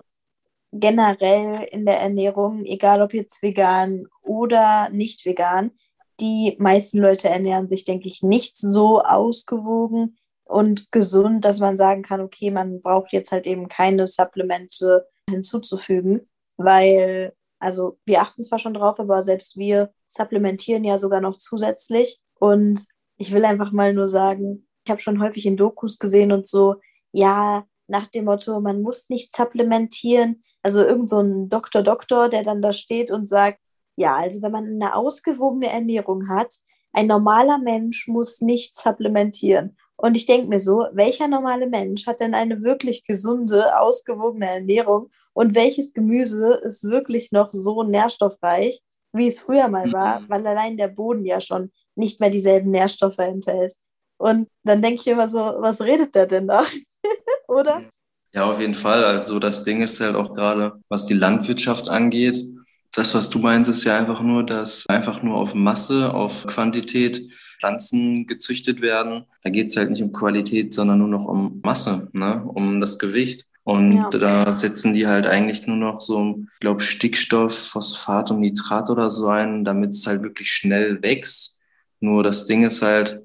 Generell 0.72 1.66
in 1.70 1.86
der 1.86 2.00
Ernährung, 2.00 2.64
egal 2.64 3.02
ob 3.02 3.14
jetzt 3.14 3.42
vegan 3.42 4.06
oder 4.22 4.88
nicht 4.90 5.24
vegan, 5.24 5.70
die 6.20 6.56
meisten 6.58 6.98
Leute 6.98 7.28
ernähren 7.28 7.68
sich, 7.68 7.84
denke 7.84 8.08
ich, 8.08 8.22
nicht 8.22 8.56
so 8.58 9.00
ausgewogen 9.00 10.18
und 10.48 10.90
gesund, 10.90 11.44
dass 11.44 11.60
man 11.60 11.76
sagen 11.76 12.02
kann, 12.02 12.20
okay, 12.20 12.50
man 12.50 12.80
braucht 12.80 13.12
jetzt 13.12 13.32
halt 13.32 13.46
eben 13.46 13.68
keine 13.68 14.06
Supplemente 14.06 15.06
hinzuzufügen, 15.28 16.28
weil, 16.56 17.34
also 17.58 17.98
wir 18.06 18.22
achten 18.22 18.42
zwar 18.42 18.58
schon 18.58 18.74
drauf, 18.74 18.98
aber 18.98 19.22
selbst 19.22 19.56
wir 19.56 19.92
supplementieren 20.06 20.84
ja 20.84 20.98
sogar 20.98 21.20
noch 21.20 21.36
zusätzlich. 21.36 22.18
Und 22.38 22.84
ich 23.18 23.32
will 23.32 23.44
einfach 23.44 23.72
mal 23.72 23.92
nur 23.92 24.08
sagen, 24.08 24.66
ich 24.84 24.90
habe 24.90 25.00
schon 25.00 25.22
häufig 25.22 25.44
in 25.44 25.56
Dokus 25.56 25.98
gesehen 25.98 26.32
und 26.32 26.48
so, 26.48 26.76
ja, 27.12 27.64
nach 27.86 28.06
dem 28.06 28.24
Motto, 28.24 28.60
man 28.60 28.82
muss 28.82 29.08
nicht 29.08 29.36
supplementieren. 29.36 30.42
Also 30.62 30.80
irgend 30.80 31.10
so 31.10 31.20
ein 31.20 31.48
Doktor, 31.48 31.82
Doktor, 31.82 32.28
der 32.28 32.42
dann 32.42 32.62
da 32.62 32.72
steht 32.72 33.10
und 33.10 33.28
sagt, 33.28 33.58
ja, 33.96 34.16
also 34.16 34.40
wenn 34.42 34.52
man 34.52 34.64
eine 34.64 34.94
ausgewogene 34.94 35.70
Ernährung 35.70 36.28
hat, 36.28 36.54
ein 36.92 37.06
normaler 37.06 37.58
Mensch 37.58 38.08
muss 38.08 38.40
nicht 38.40 38.76
supplementieren. 38.76 39.76
Und 40.00 40.16
ich 40.16 40.26
denke 40.26 40.48
mir 40.48 40.60
so, 40.60 40.86
welcher 40.92 41.26
normale 41.26 41.66
Mensch 41.66 42.06
hat 42.06 42.20
denn 42.20 42.34
eine 42.34 42.62
wirklich 42.62 43.04
gesunde, 43.04 43.78
ausgewogene 43.80 44.48
Ernährung 44.48 45.10
und 45.32 45.56
welches 45.56 45.92
Gemüse 45.92 46.54
ist 46.62 46.84
wirklich 46.84 47.32
noch 47.32 47.48
so 47.50 47.82
nährstoffreich, 47.82 48.80
wie 49.12 49.26
es 49.26 49.40
früher 49.40 49.68
mal 49.68 49.92
war, 49.92 50.20
mhm. 50.20 50.24
weil 50.28 50.46
allein 50.46 50.76
der 50.76 50.88
Boden 50.88 51.24
ja 51.24 51.40
schon 51.40 51.72
nicht 51.96 52.20
mehr 52.20 52.30
dieselben 52.30 52.70
Nährstoffe 52.70 53.18
enthält. 53.18 53.74
Und 54.18 54.48
dann 54.62 54.82
denke 54.82 55.00
ich 55.00 55.06
immer 55.08 55.26
so, 55.26 55.38
was 55.38 55.80
redet 55.80 56.14
der 56.14 56.26
denn 56.26 56.46
da? 56.46 56.64
Oder? 57.48 57.82
Ja, 58.32 58.44
auf 58.44 58.60
jeden 58.60 58.74
Fall. 58.74 59.04
Also 59.04 59.40
das 59.40 59.64
Ding 59.64 59.82
ist 59.82 60.00
halt 60.00 60.14
auch 60.14 60.32
gerade, 60.32 60.80
was 60.88 61.06
die 61.06 61.14
Landwirtschaft 61.14 61.88
angeht. 61.88 62.44
Das, 62.94 63.14
was 63.14 63.28
du 63.30 63.38
meinst, 63.38 63.70
ist 63.70 63.84
ja 63.84 63.98
einfach 63.98 64.22
nur, 64.22 64.44
dass 64.44 64.84
einfach 64.88 65.22
nur 65.22 65.36
auf 65.36 65.54
Masse, 65.54 66.12
auf 66.12 66.46
Quantität 66.46 67.30
Pflanzen 67.58 68.26
gezüchtet 68.26 68.80
werden. 68.80 69.24
Da 69.42 69.50
geht 69.50 69.70
es 69.70 69.76
halt 69.76 69.90
nicht 69.90 70.02
um 70.02 70.12
Qualität, 70.12 70.72
sondern 70.72 70.98
nur 70.98 71.08
noch 71.08 71.26
um 71.26 71.60
Masse, 71.62 72.08
ne? 72.12 72.42
um 72.44 72.80
das 72.80 72.98
Gewicht. 72.98 73.46
Und 73.64 73.92
ja. 73.92 74.08
da 74.08 74.50
setzen 74.50 74.94
die 74.94 75.06
halt 75.06 75.26
eigentlich 75.26 75.66
nur 75.66 75.76
noch 75.76 76.00
so, 76.00 76.38
ich 76.54 76.60
glaube, 76.60 76.80
Stickstoff, 76.80 77.54
Phosphat 77.54 78.30
und 78.30 78.40
Nitrat 78.40 78.88
oder 78.88 79.10
so 79.10 79.28
ein, 79.28 79.64
damit 79.64 79.90
es 79.90 80.06
halt 80.06 80.22
wirklich 80.22 80.50
schnell 80.50 81.02
wächst. 81.02 81.58
Nur 82.00 82.22
das 82.22 82.46
Ding 82.46 82.62
ist 82.62 82.80
halt, 82.80 83.20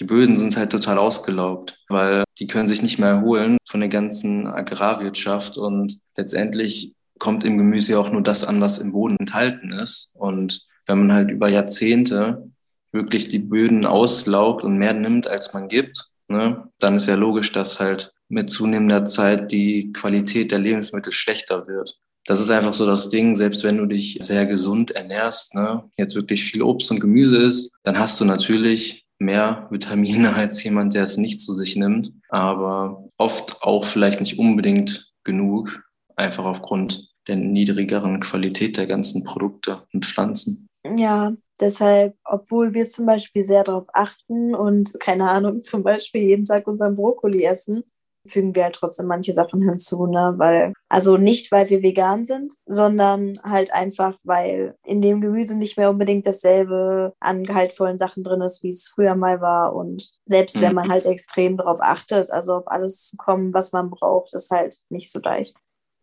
die 0.00 0.04
Böden 0.04 0.36
sind 0.36 0.56
halt 0.56 0.72
total 0.72 0.98
ausgelaugt, 0.98 1.78
weil 1.88 2.24
die 2.40 2.48
können 2.48 2.66
sich 2.66 2.82
nicht 2.82 2.98
mehr 2.98 3.10
erholen 3.10 3.58
von 3.68 3.78
der 3.78 3.88
ganzen 3.88 4.48
Agrarwirtschaft 4.48 5.56
und 5.58 6.00
letztendlich 6.16 6.93
kommt 7.18 7.44
im 7.44 7.58
Gemüse 7.58 7.98
auch 7.98 8.10
nur 8.10 8.22
das 8.22 8.44
an, 8.44 8.60
was 8.60 8.78
im 8.78 8.92
Boden 8.92 9.16
enthalten 9.18 9.72
ist. 9.72 10.10
Und 10.14 10.66
wenn 10.86 10.98
man 10.98 11.12
halt 11.12 11.30
über 11.30 11.48
Jahrzehnte 11.48 12.50
wirklich 12.92 13.28
die 13.28 13.38
Böden 13.38 13.86
auslaugt 13.86 14.64
und 14.64 14.78
mehr 14.78 14.94
nimmt, 14.94 15.26
als 15.26 15.52
man 15.52 15.68
gibt, 15.68 16.10
ne, 16.28 16.68
dann 16.78 16.96
ist 16.96 17.06
ja 17.06 17.14
logisch, 17.14 17.52
dass 17.52 17.80
halt 17.80 18.12
mit 18.28 18.50
zunehmender 18.50 19.04
Zeit 19.04 19.52
die 19.52 19.92
Qualität 19.92 20.50
der 20.52 20.58
Lebensmittel 20.58 21.12
schlechter 21.12 21.66
wird. 21.66 21.98
Das 22.26 22.40
ist 22.40 22.50
einfach 22.50 22.72
so 22.72 22.86
das 22.86 23.10
Ding, 23.10 23.34
selbst 23.34 23.64
wenn 23.64 23.76
du 23.76 23.86
dich 23.86 24.18
sehr 24.22 24.46
gesund 24.46 24.92
ernährst, 24.92 25.54
ne, 25.54 25.84
jetzt 25.96 26.14
wirklich 26.14 26.44
viel 26.44 26.62
Obst 26.62 26.90
und 26.90 27.00
Gemüse 27.00 27.36
isst, 27.36 27.72
dann 27.82 27.98
hast 27.98 28.20
du 28.20 28.24
natürlich 28.24 29.06
mehr 29.18 29.66
Vitamine 29.70 30.34
als 30.34 30.62
jemand, 30.62 30.94
der 30.94 31.04
es 31.04 31.16
nicht 31.16 31.40
zu 31.40 31.54
sich 31.54 31.76
nimmt, 31.76 32.12
aber 32.28 33.08
oft 33.18 33.62
auch 33.62 33.84
vielleicht 33.84 34.20
nicht 34.20 34.38
unbedingt 34.38 35.12
genug, 35.24 35.83
einfach 36.16 36.44
aufgrund 36.44 37.12
der 37.28 37.36
niedrigeren 37.36 38.20
Qualität 38.20 38.76
der 38.76 38.86
ganzen 38.86 39.24
Produkte 39.24 39.82
und 39.92 40.04
Pflanzen. 40.04 40.68
Ja, 40.96 41.32
Deshalb, 41.60 42.16
obwohl 42.24 42.74
wir 42.74 42.86
zum 42.86 43.06
Beispiel 43.06 43.44
sehr 43.44 43.62
darauf 43.62 43.86
achten 43.92 44.54
und 44.54 44.98
keine 44.98 45.30
Ahnung, 45.30 45.62
zum 45.62 45.84
Beispiel 45.84 46.22
jeden 46.22 46.44
Tag 46.44 46.66
unseren 46.66 46.96
Brokkoli 46.96 47.44
essen, 47.44 47.84
fügen 48.26 48.54
wir 48.54 48.64
halt 48.64 48.74
trotzdem 48.74 49.06
manche 49.06 49.34
Sachen 49.34 49.62
hinzu, 49.62 50.06
ne? 50.06 50.34
Weil, 50.38 50.72
also 50.88 51.18
nicht, 51.18 51.52
weil 51.52 51.68
wir 51.68 51.82
vegan 51.82 52.24
sind, 52.24 52.54
sondern 52.66 53.38
halt 53.42 53.72
einfach, 53.72 54.18
weil 54.24 54.76
in 54.84 55.02
dem 55.02 55.20
Gemüse 55.20 55.56
nicht 55.56 55.76
mehr 55.76 55.90
unbedingt 55.90 56.26
dasselbe 56.26 57.12
an 57.20 57.44
gehaltvollen 57.44 57.98
Sachen 57.98 58.24
drin 58.24 58.40
ist, 58.40 58.62
wie 58.62 58.70
es 58.70 58.88
früher 58.88 59.14
mal 59.14 59.40
war. 59.40 59.76
Und 59.76 60.10
selbst 60.24 60.60
wenn 60.60 60.70
mhm. 60.70 60.76
man 60.76 60.88
halt 60.88 61.04
extrem 61.04 61.58
darauf 61.58 61.80
achtet, 61.82 62.30
also 62.30 62.54
auf 62.54 62.68
alles 62.68 63.08
zu 63.08 63.16
kommen, 63.18 63.52
was 63.52 63.72
man 63.72 63.90
braucht, 63.90 64.34
ist 64.34 64.50
halt 64.50 64.78
nicht 64.88 65.10
so 65.10 65.20
leicht. 65.20 65.54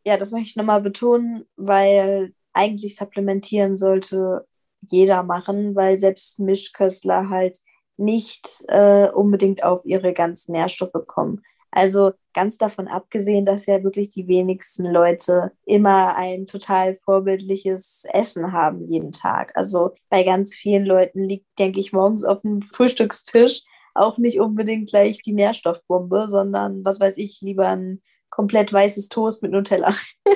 Ja, 0.05 0.17
das 0.17 0.31
möchte 0.31 0.49
ich 0.49 0.55
nochmal 0.55 0.81
betonen, 0.81 1.45
weil 1.55 2.33
eigentlich 2.53 2.95
supplementieren 2.95 3.77
sollte 3.77 4.47
jeder 4.81 5.23
machen, 5.23 5.75
weil 5.75 5.97
selbst 5.97 6.39
Mischköstler 6.39 7.29
halt 7.29 7.57
nicht 7.97 8.65
äh, 8.67 9.09
unbedingt 9.09 9.63
auf 9.63 9.85
ihre 9.85 10.13
ganzen 10.13 10.53
Nährstoffe 10.53 11.05
kommen. 11.07 11.43
Also 11.69 12.11
ganz 12.33 12.57
davon 12.57 12.87
abgesehen, 12.87 13.45
dass 13.45 13.65
ja 13.65 13.83
wirklich 13.83 14.09
die 14.09 14.27
wenigsten 14.27 14.85
Leute 14.85 15.51
immer 15.65 16.15
ein 16.15 16.45
total 16.45 16.95
vorbildliches 16.95 18.05
Essen 18.11 18.51
haben 18.51 18.91
jeden 18.91 19.13
Tag. 19.13 19.55
Also 19.55 19.91
bei 20.09 20.23
ganz 20.23 20.53
vielen 20.53 20.85
Leuten 20.85 21.23
liegt, 21.23 21.47
denke 21.59 21.79
ich, 21.79 21.93
morgens 21.93 22.25
auf 22.25 22.41
dem 22.41 22.61
Frühstückstisch 22.61 23.61
auch 23.93 24.17
nicht 24.17 24.39
unbedingt 24.39 24.89
gleich 24.89 25.21
die 25.21 25.33
Nährstoffbombe, 25.33 26.27
sondern 26.27 26.83
was 26.83 26.99
weiß 26.99 27.17
ich, 27.17 27.39
lieber 27.41 27.67
ein 27.69 28.01
komplett 28.31 28.73
weißes 28.73 29.09
Toast 29.09 29.43
mit 29.43 29.51
Nutella. 29.51 29.93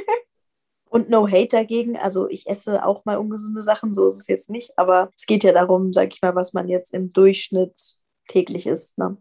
Und 0.89 1.09
no 1.09 1.27
hate 1.27 1.49
dagegen. 1.49 1.97
Also 1.97 2.29
ich 2.29 2.47
esse 2.47 2.85
auch 2.85 3.03
mal 3.05 3.17
ungesunde 3.17 3.61
Sachen, 3.61 3.93
so 3.93 4.07
ist 4.07 4.19
es 4.19 4.27
jetzt 4.27 4.49
nicht. 4.49 4.77
Aber 4.77 5.09
es 5.17 5.25
geht 5.25 5.43
ja 5.43 5.51
darum, 5.51 5.91
sag 5.91 6.13
ich 6.13 6.21
mal, 6.21 6.35
was 6.35 6.53
man 6.53 6.67
jetzt 6.67 6.93
im 6.93 7.11
Durchschnitt 7.11 7.97
täglich 8.27 8.67
isst. 8.67 8.97
Ne? 8.97 9.17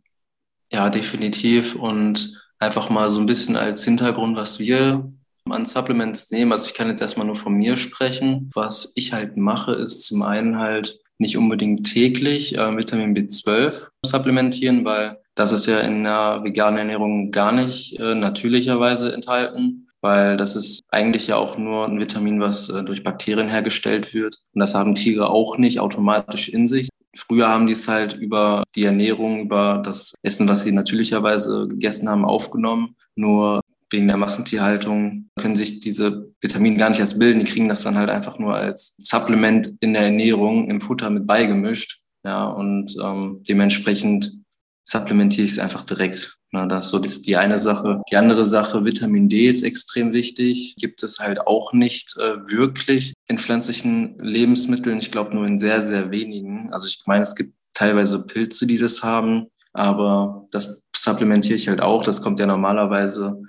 Ja, 0.70 0.90
definitiv. 0.90 1.74
Und 1.74 2.40
einfach 2.58 2.90
mal 2.90 3.10
so 3.10 3.20
ein 3.20 3.26
bisschen 3.26 3.56
als 3.56 3.84
Hintergrund, 3.84 4.36
was 4.36 4.58
wir 4.58 5.10
an 5.50 5.66
Supplements 5.66 6.30
nehmen. 6.30 6.52
Also 6.52 6.66
ich 6.66 6.74
kann 6.74 6.88
jetzt 6.88 7.02
erstmal 7.02 7.26
nur 7.26 7.36
von 7.36 7.54
mir 7.54 7.76
sprechen. 7.76 8.50
Was 8.54 8.92
ich 8.94 9.12
halt 9.12 9.36
mache, 9.36 9.72
ist 9.72 10.02
zum 10.02 10.22
einen 10.22 10.58
halt 10.58 11.00
nicht 11.18 11.36
unbedingt 11.36 11.92
täglich 11.92 12.56
äh, 12.56 12.76
Vitamin 12.76 13.14
B12 13.14 13.88
supplementieren, 14.04 14.84
weil 14.84 15.18
das 15.34 15.52
ist 15.52 15.66
ja 15.66 15.80
in 15.80 16.06
einer 16.06 16.44
veganen 16.44 16.78
Ernährung 16.78 17.30
gar 17.30 17.52
nicht 17.52 17.98
äh, 17.98 18.14
natürlicherweise 18.14 19.12
enthalten 19.12 19.84
weil 20.04 20.36
das 20.36 20.54
ist 20.54 20.82
eigentlich 20.90 21.28
ja 21.28 21.36
auch 21.36 21.56
nur 21.56 21.86
ein 21.86 21.98
Vitamin, 21.98 22.38
was 22.38 22.68
äh, 22.68 22.84
durch 22.84 23.02
Bakterien 23.02 23.48
hergestellt 23.48 24.12
wird. 24.12 24.36
Und 24.52 24.60
das 24.60 24.74
haben 24.74 24.94
Tiere 24.94 25.30
auch 25.30 25.56
nicht 25.56 25.80
automatisch 25.80 26.50
in 26.50 26.66
sich. 26.66 26.90
Früher 27.16 27.48
haben 27.48 27.66
die 27.66 27.72
es 27.72 27.88
halt 27.88 28.12
über 28.12 28.64
die 28.74 28.84
Ernährung, 28.84 29.40
über 29.40 29.80
das 29.82 30.12
Essen, 30.20 30.46
was 30.46 30.62
sie 30.62 30.72
natürlicherweise 30.72 31.68
gegessen 31.68 32.10
haben, 32.10 32.26
aufgenommen. 32.26 32.96
Nur 33.16 33.62
wegen 33.94 34.08
der 34.08 34.16
Massentierhaltung 34.16 35.30
können 35.40 35.54
sich 35.54 35.80
diese 35.80 36.32
Vitamine 36.40 36.76
gar 36.76 36.90
nicht 36.90 36.98
erst 36.98 37.18
bilden. 37.18 37.38
Die 37.38 37.50
kriegen 37.50 37.68
das 37.68 37.82
dann 37.82 37.96
halt 37.96 38.10
einfach 38.10 38.38
nur 38.38 38.54
als 38.54 38.96
Supplement 38.98 39.72
in 39.80 39.94
der 39.94 40.02
Ernährung, 40.02 40.68
im 40.68 40.80
Futter 40.80 41.10
mit 41.10 41.26
beigemischt. 41.26 42.00
Ja, 42.24 42.46
und 42.46 42.96
ähm, 43.02 43.42
dementsprechend 43.48 44.32
supplementiere 44.84 45.46
ich 45.46 45.52
es 45.52 45.58
einfach 45.58 45.82
direkt. 45.82 46.38
Na, 46.50 46.66
das 46.66 46.86
ist 46.86 46.90
so 46.90 46.98
das 46.98 47.12
ist 47.12 47.26
die 47.26 47.36
eine 47.36 47.58
Sache. 47.58 48.00
Die 48.10 48.16
andere 48.16 48.46
Sache, 48.46 48.84
Vitamin 48.84 49.28
D 49.28 49.48
ist 49.48 49.62
extrem 49.62 50.12
wichtig. 50.12 50.74
Gibt 50.76 51.02
es 51.02 51.18
halt 51.18 51.46
auch 51.46 51.72
nicht 51.72 52.16
äh, 52.18 52.36
wirklich 52.48 53.14
in 53.28 53.38
pflanzlichen 53.38 54.18
Lebensmitteln. 54.18 54.98
Ich 54.98 55.10
glaube 55.10 55.34
nur 55.34 55.46
in 55.46 55.58
sehr, 55.58 55.82
sehr 55.82 56.10
wenigen. 56.10 56.72
Also 56.72 56.86
ich 56.86 57.02
meine, 57.06 57.22
es 57.22 57.34
gibt 57.34 57.54
teilweise 57.74 58.24
Pilze, 58.24 58.66
die 58.66 58.76
das 58.76 59.02
haben, 59.02 59.46
aber 59.72 60.46
das 60.50 60.84
supplementiere 60.96 61.56
ich 61.56 61.68
halt 61.68 61.80
auch. 61.80 62.04
Das 62.04 62.22
kommt 62.22 62.38
ja 62.38 62.46
normalerweise 62.46 63.42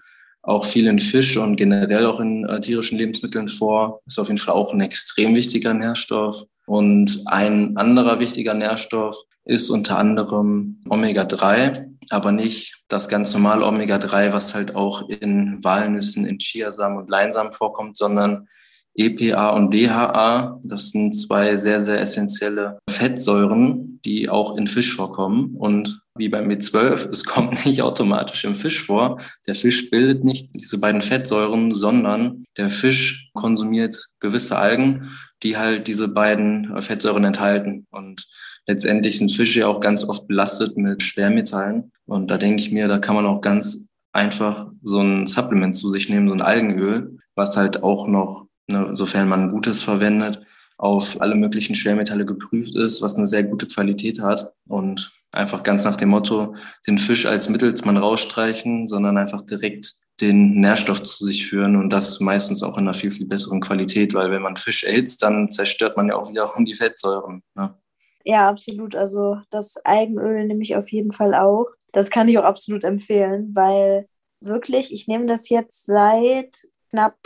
auch 0.46 0.66
viel 0.66 0.88
in 0.88 1.00
Fisch 1.00 1.38
und 1.38 1.56
generell 1.56 2.06
auch 2.06 2.20
in 2.20 2.46
äh, 2.46 2.62
tierischen 2.62 2.98
Lebensmitteln 2.98 3.48
vor. 3.48 4.02
Ist 4.06 4.20
auf 4.20 4.28
jeden 4.28 4.38
Fall 4.38 4.54
auch 4.54 4.74
ein 4.74 4.82
extrem 4.82 5.36
wichtiger 5.36 5.74
Nährstoff. 5.74 6.44
Und 6.68 7.24
ein 7.26 7.78
anderer 7.78 8.20
wichtiger 8.20 8.54
Nährstoff 8.54 9.16
ist 9.44 9.70
unter 9.70 9.98
anderem 9.98 10.82
Omega-3, 10.90 11.86
aber 12.10 12.32
nicht 12.32 12.84
das 12.88 13.08
ganz 13.10 13.34
normale 13.34 13.66
Omega-3, 13.66 14.34
was 14.34 14.56
halt 14.56 14.76
auch 14.76 15.08
in 15.10 15.64
Walnüssen, 15.64 16.26
in 16.26 16.40
Chiasamen 16.40 16.98
und 16.98 17.10
Leinsamen 17.10 17.54
vorkommt, 17.54 17.98
sondern 17.98 18.48
EPA 18.96 19.50
und 19.50 19.74
DHA. 19.74 20.60
Das 20.64 20.90
sind 20.90 21.14
zwei 21.14 21.58
sehr, 21.58 21.82
sehr 21.82 22.00
essentielle 22.00 22.80
Fettsäuren, 22.90 24.00
die 24.06 24.30
auch 24.30 24.58
in 24.58 24.68
Fisch 24.68 24.96
vorkommen. 24.96 25.56
Und 25.56 26.02
wie 26.18 26.30
beim 26.30 26.50
B12, 26.50 27.10
es 27.12 27.26
kommt 27.26 27.66
nicht 27.66 27.82
automatisch 27.82 28.44
im 28.46 28.56
Fisch 28.56 28.82
vor. 28.82 29.20
Der 29.48 29.56
Fisch 29.56 29.90
bildet 29.90 30.24
nicht 30.24 30.52
diese 30.54 30.80
beiden 30.80 31.02
Fettsäuren, 31.02 31.72
sondern 31.72 32.46
der 32.58 32.70
Fisch 32.70 33.30
konsumiert 33.34 34.10
gewisse 34.20 34.58
Algen, 34.58 35.12
die 35.44 35.58
halt 35.58 35.88
diese 35.88 36.08
beiden 36.08 36.82
Fettsäuren 36.82 37.26
enthalten. 37.26 37.86
Und 37.92 38.28
letztendlich 38.66 39.18
sind 39.18 39.32
Fische 39.32 39.62
ja 39.62 39.68
auch 39.68 39.82
ganz 39.82 40.04
oft 40.08 40.28
belastet 40.28 40.78
mit 40.78 41.04
Schwermetallen. 41.04 41.92
Und 42.06 42.32
da 42.32 42.38
denke 42.38 42.62
ich 42.62 42.72
mir, 42.72 42.88
da 42.88 43.00
kann 43.00 43.16
man 43.16 43.26
auch 43.26 43.42
ganz 43.42 43.94
einfach 44.14 44.72
so 44.82 45.02
ein 45.02 45.28
Supplement 45.28 45.76
zu 45.76 45.90
sich 45.90 46.10
nehmen, 46.10 46.30
so 46.30 46.34
ein 46.34 46.42
Algenöl, 46.42 47.20
was 47.36 47.58
halt 47.58 47.84
auch 47.84 48.08
noch, 48.08 48.48
ne, 48.72 48.92
sofern 48.94 49.28
man 49.28 49.52
gutes 49.52 49.84
verwendet, 49.84 50.42
auf 50.78 51.22
alle 51.22 51.36
möglichen 51.36 51.76
Schwermetalle 51.76 52.26
geprüft 52.26 52.76
ist, 52.76 53.02
was 53.02 53.16
eine 53.16 53.28
sehr 53.28 53.44
gute 53.44 53.68
Qualität 53.68 54.22
hat 54.22 54.54
und 54.68 55.12
einfach 55.32 55.64
ganz 55.64 55.84
nach 55.84 55.96
dem 55.96 56.10
Motto, 56.10 56.56
den 56.88 56.98
Fisch 56.98 57.26
als 57.26 57.50
Mittelsmann 57.50 57.98
rausstreichen, 57.98 58.88
sondern 58.88 59.18
einfach 59.18 59.42
direkt 59.42 59.94
den 60.22 60.62
Nährstoff 60.62 61.04
zu 61.04 61.26
sich 61.26 61.48
führen 61.48 61.76
und 61.76 61.90
das 61.90 62.20
meistens 62.22 62.64
auch 62.64 62.78
in 62.78 62.84
einer 62.84 62.94
viel, 62.94 63.12
viel 63.12 63.28
besseren 63.28 63.60
Qualität, 63.60 64.14
weil 64.14 64.32
wenn 64.32 64.42
man 64.42 64.56
Fisch 64.56 64.84
erhitzt, 64.84 65.22
dann 65.24 65.52
zerstört 65.52 65.98
man 65.98 66.08
ja 66.08 66.16
auch 66.16 66.30
wiederum 66.30 66.64
die 66.66 66.74
Fettsäuren. 66.74 67.44
Ne? 67.54 67.78
Ja, 68.24 68.50
absolut. 68.50 68.96
Also 68.96 69.38
das 69.50 69.78
Algenöl 69.86 70.46
nehme 70.46 70.64
ich 70.64 70.76
auf 70.76 70.90
jeden 70.90 71.12
Fall 71.12 71.36
auch. 71.36 71.68
Das 71.92 72.10
kann 72.10 72.30
ich 72.30 72.38
auch 72.40 72.44
absolut 72.44 72.84
empfehlen, 72.84 73.52
weil 73.54 74.08
wirklich, 74.42 74.94
ich 74.94 75.08
nehme 75.08 75.26
das 75.26 75.50
jetzt 75.50 75.86
seit 75.86 76.68
knapp 76.90 77.18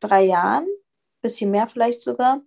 drei 0.00 0.24
Jahren, 0.24 0.66
bisschen 1.20 1.50
mehr 1.50 1.66
vielleicht 1.66 2.00
sogar. 2.00 2.40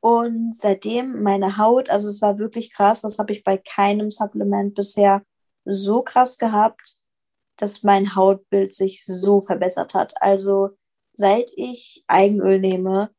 Und 0.00 0.56
seitdem 0.56 1.22
meine 1.22 1.58
Haut, 1.58 1.90
also 1.90 2.08
es 2.08 2.22
war 2.22 2.38
wirklich 2.38 2.72
krass, 2.72 3.02
das 3.02 3.18
habe 3.18 3.32
ich 3.32 3.44
bei 3.44 3.58
keinem 3.58 4.10
Supplement 4.10 4.74
bisher 4.74 5.22
so 5.64 6.02
krass 6.02 6.38
gehabt, 6.38 6.96
dass 7.56 7.82
mein 7.82 8.14
Hautbild 8.14 8.74
sich 8.74 9.04
so 9.04 9.42
verbessert 9.42 9.92
hat. 9.92 10.14
Also 10.22 10.70
seit 11.12 11.50
ich 11.54 12.02
Eigenöl 12.06 12.58
nehme, 12.58 13.10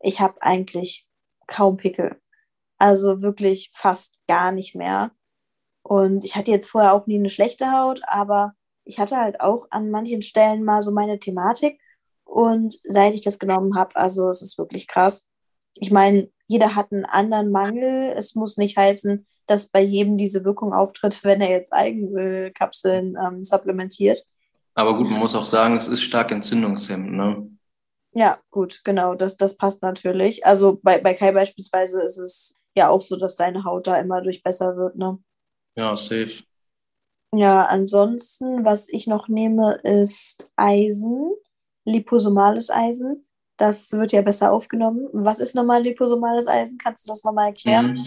ich 0.00 0.20
habe 0.20 0.40
eigentlich 0.42 1.08
kaum 1.48 1.76
Pickel. 1.76 2.20
Also 2.78 3.20
wirklich 3.22 3.70
fast 3.74 4.14
gar 4.28 4.52
nicht 4.52 4.76
mehr. 4.76 5.10
Und 5.82 6.24
ich 6.24 6.36
hatte 6.36 6.52
jetzt 6.52 6.70
vorher 6.70 6.94
auch 6.94 7.06
nie 7.08 7.18
eine 7.18 7.30
schlechte 7.30 7.72
Haut, 7.72 8.00
aber 8.06 8.54
ich 8.84 9.00
hatte 9.00 9.16
halt 9.16 9.40
auch 9.40 9.66
an 9.70 9.90
manchen 9.90 10.22
Stellen 10.22 10.64
mal 10.64 10.82
so 10.82 10.92
meine 10.92 11.18
Thematik. 11.18 11.80
Und 12.24 12.78
seit 12.84 13.14
ich 13.14 13.22
das 13.22 13.40
genommen 13.40 13.76
habe, 13.76 13.96
also 13.96 14.28
es 14.28 14.40
ist 14.42 14.56
wirklich 14.56 14.86
krass 14.86 15.28
ich 15.74 15.90
meine, 15.90 16.30
jeder 16.46 16.74
hat 16.74 16.92
einen 16.92 17.04
anderen 17.04 17.50
Mangel. 17.50 18.12
Es 18.16 18.34
muss 18.34 18.56
nicht 18.56 18.76
heißen, 18.76 19.26
dass 19.46 19.68
bei 19.68 19.80
jedem 19.80 20.16
diese 20.16 20.44
Wirkung 20.44 20.72
auftritt, 20.72 21.22
wenn 21.24 21.40
er 21.40 21.50
jetzt 21.50 21.72
Eigenkapseln 21.72 23.16
ähm, 23.16 23.44
supplementiert. 23.44 24.22
Aber 24.74 24.96
gut, 24.96 25.10
man 25.10 25.20
muss 25.20 25.34
auch 25.34 25.44
sagen, 25.44 25.76
es 25.76 25.86
ist 25.86 26.02
stark 26.02 26.30
entzündungshemmend, 26.32 27.12
ne? 27.12 27.48
Ja, 28.14 28.38
gut, 28.50 28.82
genau, 28.84 29.14
das, 29.14 29.36
das 29.36 29.56
passt 29.56 29.82
natürlich. 29.82 30.44
Also 30.44 30.78
bei, 30.82 30.98
bei 30.98 31.14
Kai 31.14 31.32
beispielsweise 31.32 32.02
ist 32.02 32.18
es 32.18 32.60
ja 32.76 32.88
auch 32.88 33.00
so, 33.00 33.16
dass 33.16 33.36
deine 33.36 33.64
Haut 33.64 33.86
da 33.86 33.96
immer 33.96 34.20
durch 34.22 34.42
besser 34.42 34.76
wird, 34.76 34.96
ne? 34.96 35.18
Ja, 35.76 35.96
safe. 35.96 36.42
Ja, 37.34 37.64
ansonsten, 37.64 38.64
was 38.64 38.90
ich 38.90 39.06
noch 39.06 39.28
nehme, 39.28 39.74
ist 39.82 40.46
Eisen, 40.56 41.32
liposomales 41.86 42.70
Eisen. 42.70 43.26
Das 43.56 43.92
wird 43.92 44.12
ja 44.12 44.22
besser 44.22 44.50
aufgenommen. 44.50 45.08
Was 45.12 45.40
ist 45.40 45.54
nochmal 45.54 45.82
liposomales 45.82 46.46
Eisen? 46.46 46.78
Kannst 46.78 47.06
du 47.06 47.10
das 47.10 47.22
nochmal 47.24 47.48
erklären? 47.48 47.94
Mhm. 47.94 48.06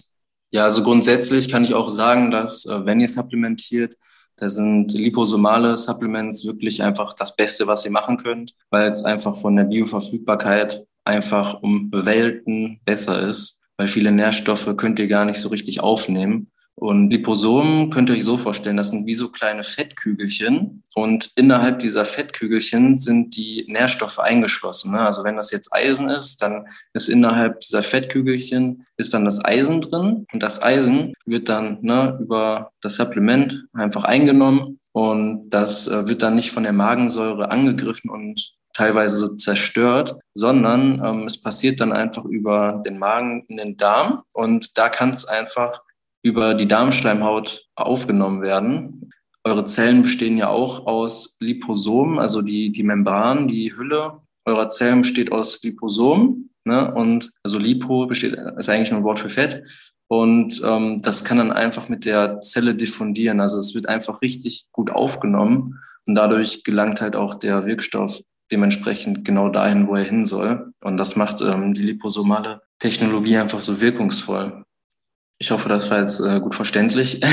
Ja, 0.52 0.64
also 0.64 0.84
grundsätzlich 0.84 1.50
kann 1.50 1.64
ich 1.64 1.74
auch 1.74 1.90
sagen, 1.90 2.32
dass 2.32 2.66
äh, 2.66 2.86
wenn 2.86 3.00
ihr 3.00 3.08
supplementiert, 3.08 3.96
da 4.38 4.50
sind 4.50 4.94
liposomale 4.94 5.75
Supplements 5.75 6.46
wirklich 6.46 6.84
einfach 6.84 7.14
das 7.14 7.36
Beste, 7.36 7.68
was 7.68 7.86
ihr 7.86 7.92
machen 7.92 8.18
könnt, 8.18 8.54
weil 8.70 8.92
es 8.92 9.04
einfach 9.06 9.38
von 9.38 9.56
der 9.56 9.64
Bioverfügbarkeit 9.64 10.86
einfach 11.06 11.62
um 11.62 11.90
Welten 11.92 12.82
besser 12.84 13.28
ist, 13.28 13.64
weil 13.78 13.88
viele 13.88 14.12
Nährstoffe 14.12 14.75
könnt 14.75 15.00
ihr 15.00 15.08
gar 15.08 15.25
nicht 15.25 15.40
so 15.40 15.50
richtig 15.50 15.82
aufnehmen. 15.82 16.52
Und 16.77 17.10
Liposomen 17.10 17.89
könnt 17.89 18.10
ihr 18.10 18.15
euch 18.15 18.25
so 18.25 18.36
vorstellen, 18.36 18.75
das 18.75 18.89
sind 18.89 19.05
wie 19.05 19.13
so 19.13 19.29
kleine 19.29 19.63
Fettkügelchen 19.63 20.84
und 20.94 21.32
innerhalb 21.38 21.79
dieser 21.79 22.03
Fettkügelchen 22.03 22.98
sind 22.98 23.38
die 23.38 23.65
Nährstoffe 23.70 24.20
eingeschlossen. 24.20 24.91
Ne? 24.91 25.00
Also 25.00 25.24
wenn 25.24 25.38
das 25.38 25.51
jetzt 25.51 25.74
Eisen 25.74 26.09
ist, 26.09 26.42
dann 26.42 26.68
ist 26.94 27.07
innerhalb 27.07 27.61
dieser 27.61 27.81
Fettkügelchen 27.81 28.85
ist 28.98 29.14
dann 29.14 29.24
das 29.24 29.44
Eisen 29.44 29.79
drin 29.79 30.25
und 30.33 30.44
das 30.44 30.61
Eisen 30.61 31.14
wird 31.25 31.48
dann 31.48 31.77
ne, 31.81 32.18
über 32.22 32.72
das 32.81 32.98
Supplement 32.98 33.68
einfach 33.72 34.03
eingenommen 34.03 34.79
und 34.92 35.50
das 35.50 35.88
äh, 35.88 36.07
wird 36.09 36.24
dann 36.24 36.35
nicht 36.35 36.51
von 36.51 36.64
der 36.64 36.74
Magensäure 36.74 37.51
angegriffen 37.51 38.09
und 38.09 38.53
teilweise 38.74 39.18
so 39.18 39.35
zerstört, 39.35 40.18
sondern 40.33 41.01
ähm, 41.03 41.24
es 41.24 41.42
passiert 41.42 41.79
dann 41.79 41.94
einfach 41.94 42.25
über 42.25 42.83
den 42.85 43.00
Magen 43.00 43.46
in 43.48 43.55
den 43.55 43.77
Darm 43.77 44.24
und 44.33 44.77
da 44.77 44.90
kann 44.90 45.11
es 45.11 45.25
einfach 45.25 45.79
über 46.25 46.55
die 46.55 46.68
Darmschleimhaut 46.68 47.68
aufgenommen 47.75 48.42
werden. 48.42 49.11
Eure 49.44 49.66
Zellen 49.66 50.01
bestehen 50.01 50.40
ja 50.40 50.50
auch 50.50 50.88
aus 50.88 51.38
Liposomen, 51.40 52.18
also 52.18 52.42
die, 52.42 52.72
die 52.72 52.81
Membran, 52.81 53.48
die 53.48 53.72
Hülle 53.77 54.22
eurer 54.44 54.70
Zellen 54.70 55.01
besteht 55.01 55.31
aus 55.31 55.61
Liposomen. 55.61 56.50
Ne? 56.64 56.92
Und 56.96 57.31
also 57.44 57.59
Lipo 57.59 58.07
besteht, 58.07 58.33
ist 58.57 58.70
eigentlich 58.70 58.90
nur 58.90 59.01
ein 59.01 59.03
Wort 59.03 59.20
für 59.20 59.29
Fett. 59.29 59.64
Und 60.07 60.64
ähm, 60.66 61.00
das 61.03 61.24
kann 61.24 61.38
dann 61.38 61.51
einfach 61.51 61.90
mit 61.90 62.05
der 62.05 62.42
Zelle 62.42 62.74
diffundieren. 62.74 63.40
Also 63.40 63.59
es 63.59 63.75
wird 63.75 63.88
einfach 63.88 64.24
richtig 64.24 64.66
gut 64.72 64.90
aufgenommen. 64.90 65.79
Und 66.07 66.16
dadurch 66.16 66.64
gelangt 66.64 67.01
halt 67.01 67.16
auch 67.16 67.35
der 67.35 67.68
Wirkstoff 67.68 68.22
dementsprechend 68.51 69.25
genau 69.25 69.50
dahin, 69.50 69.88
wo 69.88 69.96
er 69.96 70.03
hin 70.03 70.25
soll. 70.25 70.74
Und 70.83 70.98
das 70.98 71.16
macht 71.16 71.42
ähm, 71.42 71.75
die 71.75 71.83
liposomale 71.83 72.61
Technologie 72.79 73.38
einfach 73.38 73.61
so 73.61 73.79
wirkungsvoll. 73.79 74.65
Ich 75.37 75.51
hoffe, 75.51 75.69
das 75.69 75.89
war 75.91 76.00
jetzt 76.00 76.19
äh, 76.19 76.39
gut 76.39 76.55
verständlich. 76.55 77.21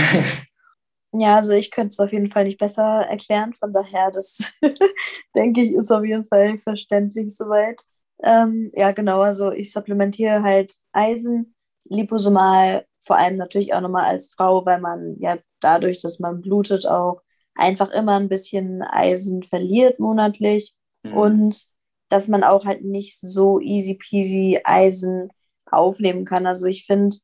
Ja, 1.14 1.36
also 1.36 1.52
ich 1.52 1.70
könnte 1.70 1.88
es 1.88 2.00
auf 2.00 2.10
jeden 2.10 2.30
Fall 2.30 2.44
nicht 2.44 2.58
besser 2.58 2.82
erklären. 2.82 3.52
Von 3.52 3.72
daher, 3.72 4.10
das 4.10 4.38
denke 5.36 5.60
ich, 5.60 5.72
ist 5.72 5.90
auf 5.90 6.04
jeden 6.04 6.26
Fall 6.26 6.58
verständlich 6.60 7.36
soweit. 7.36 7.82
Ähm, 8.22 8.70
ja, 8.74 8.92
genau. 8.92 9.20
Also 9.20 9.52
ich 9.52 9.72
supplementiere 9.72 10.42
halt 10.42 10.74
Eisen, 10.92 11.54
liposomal, 11.84 12.86
vor 13.00 13.18
allem 13.18 13.36
natürlich 13.36 13.74
auch 13.74 13.82
nochmal 13.82 14.06
als 14.06 14.32
Frau, 14.32 14.64
weil 14.64 14.80
man 14.80 15.16
ja 15.18 15.36
dadurch, 15.60 15.98
dass 15.98 16.18
man 16.18 16.40
blutet, 16.40 16.86
auch 16.86 17.20
einfach 17.54 17.90
immer 17.90 18.18
ein 18.18 18.30
bisschen 18.30 18.82
Eisen 18.82 19.42
verliert 19.42 20.00
monatlich 20.00 20.74
mhm. 21.02 21.14
und 21.14 21.64
dass 22.08 22.28
man 22.28 22.42
auch 22.42 22.64
halt 22.64 22.84
nicht 22.84 23.20
so 23.20 23.60
easy 23.60 23.94
peasy 23.96 24.60
Eisen 24.64 25.28
aufnehmen 25.70 26.24
kann. 26.24 26.46
Also 26.46 26.66
ich 26.66 26.86
finde, 26.86 27.16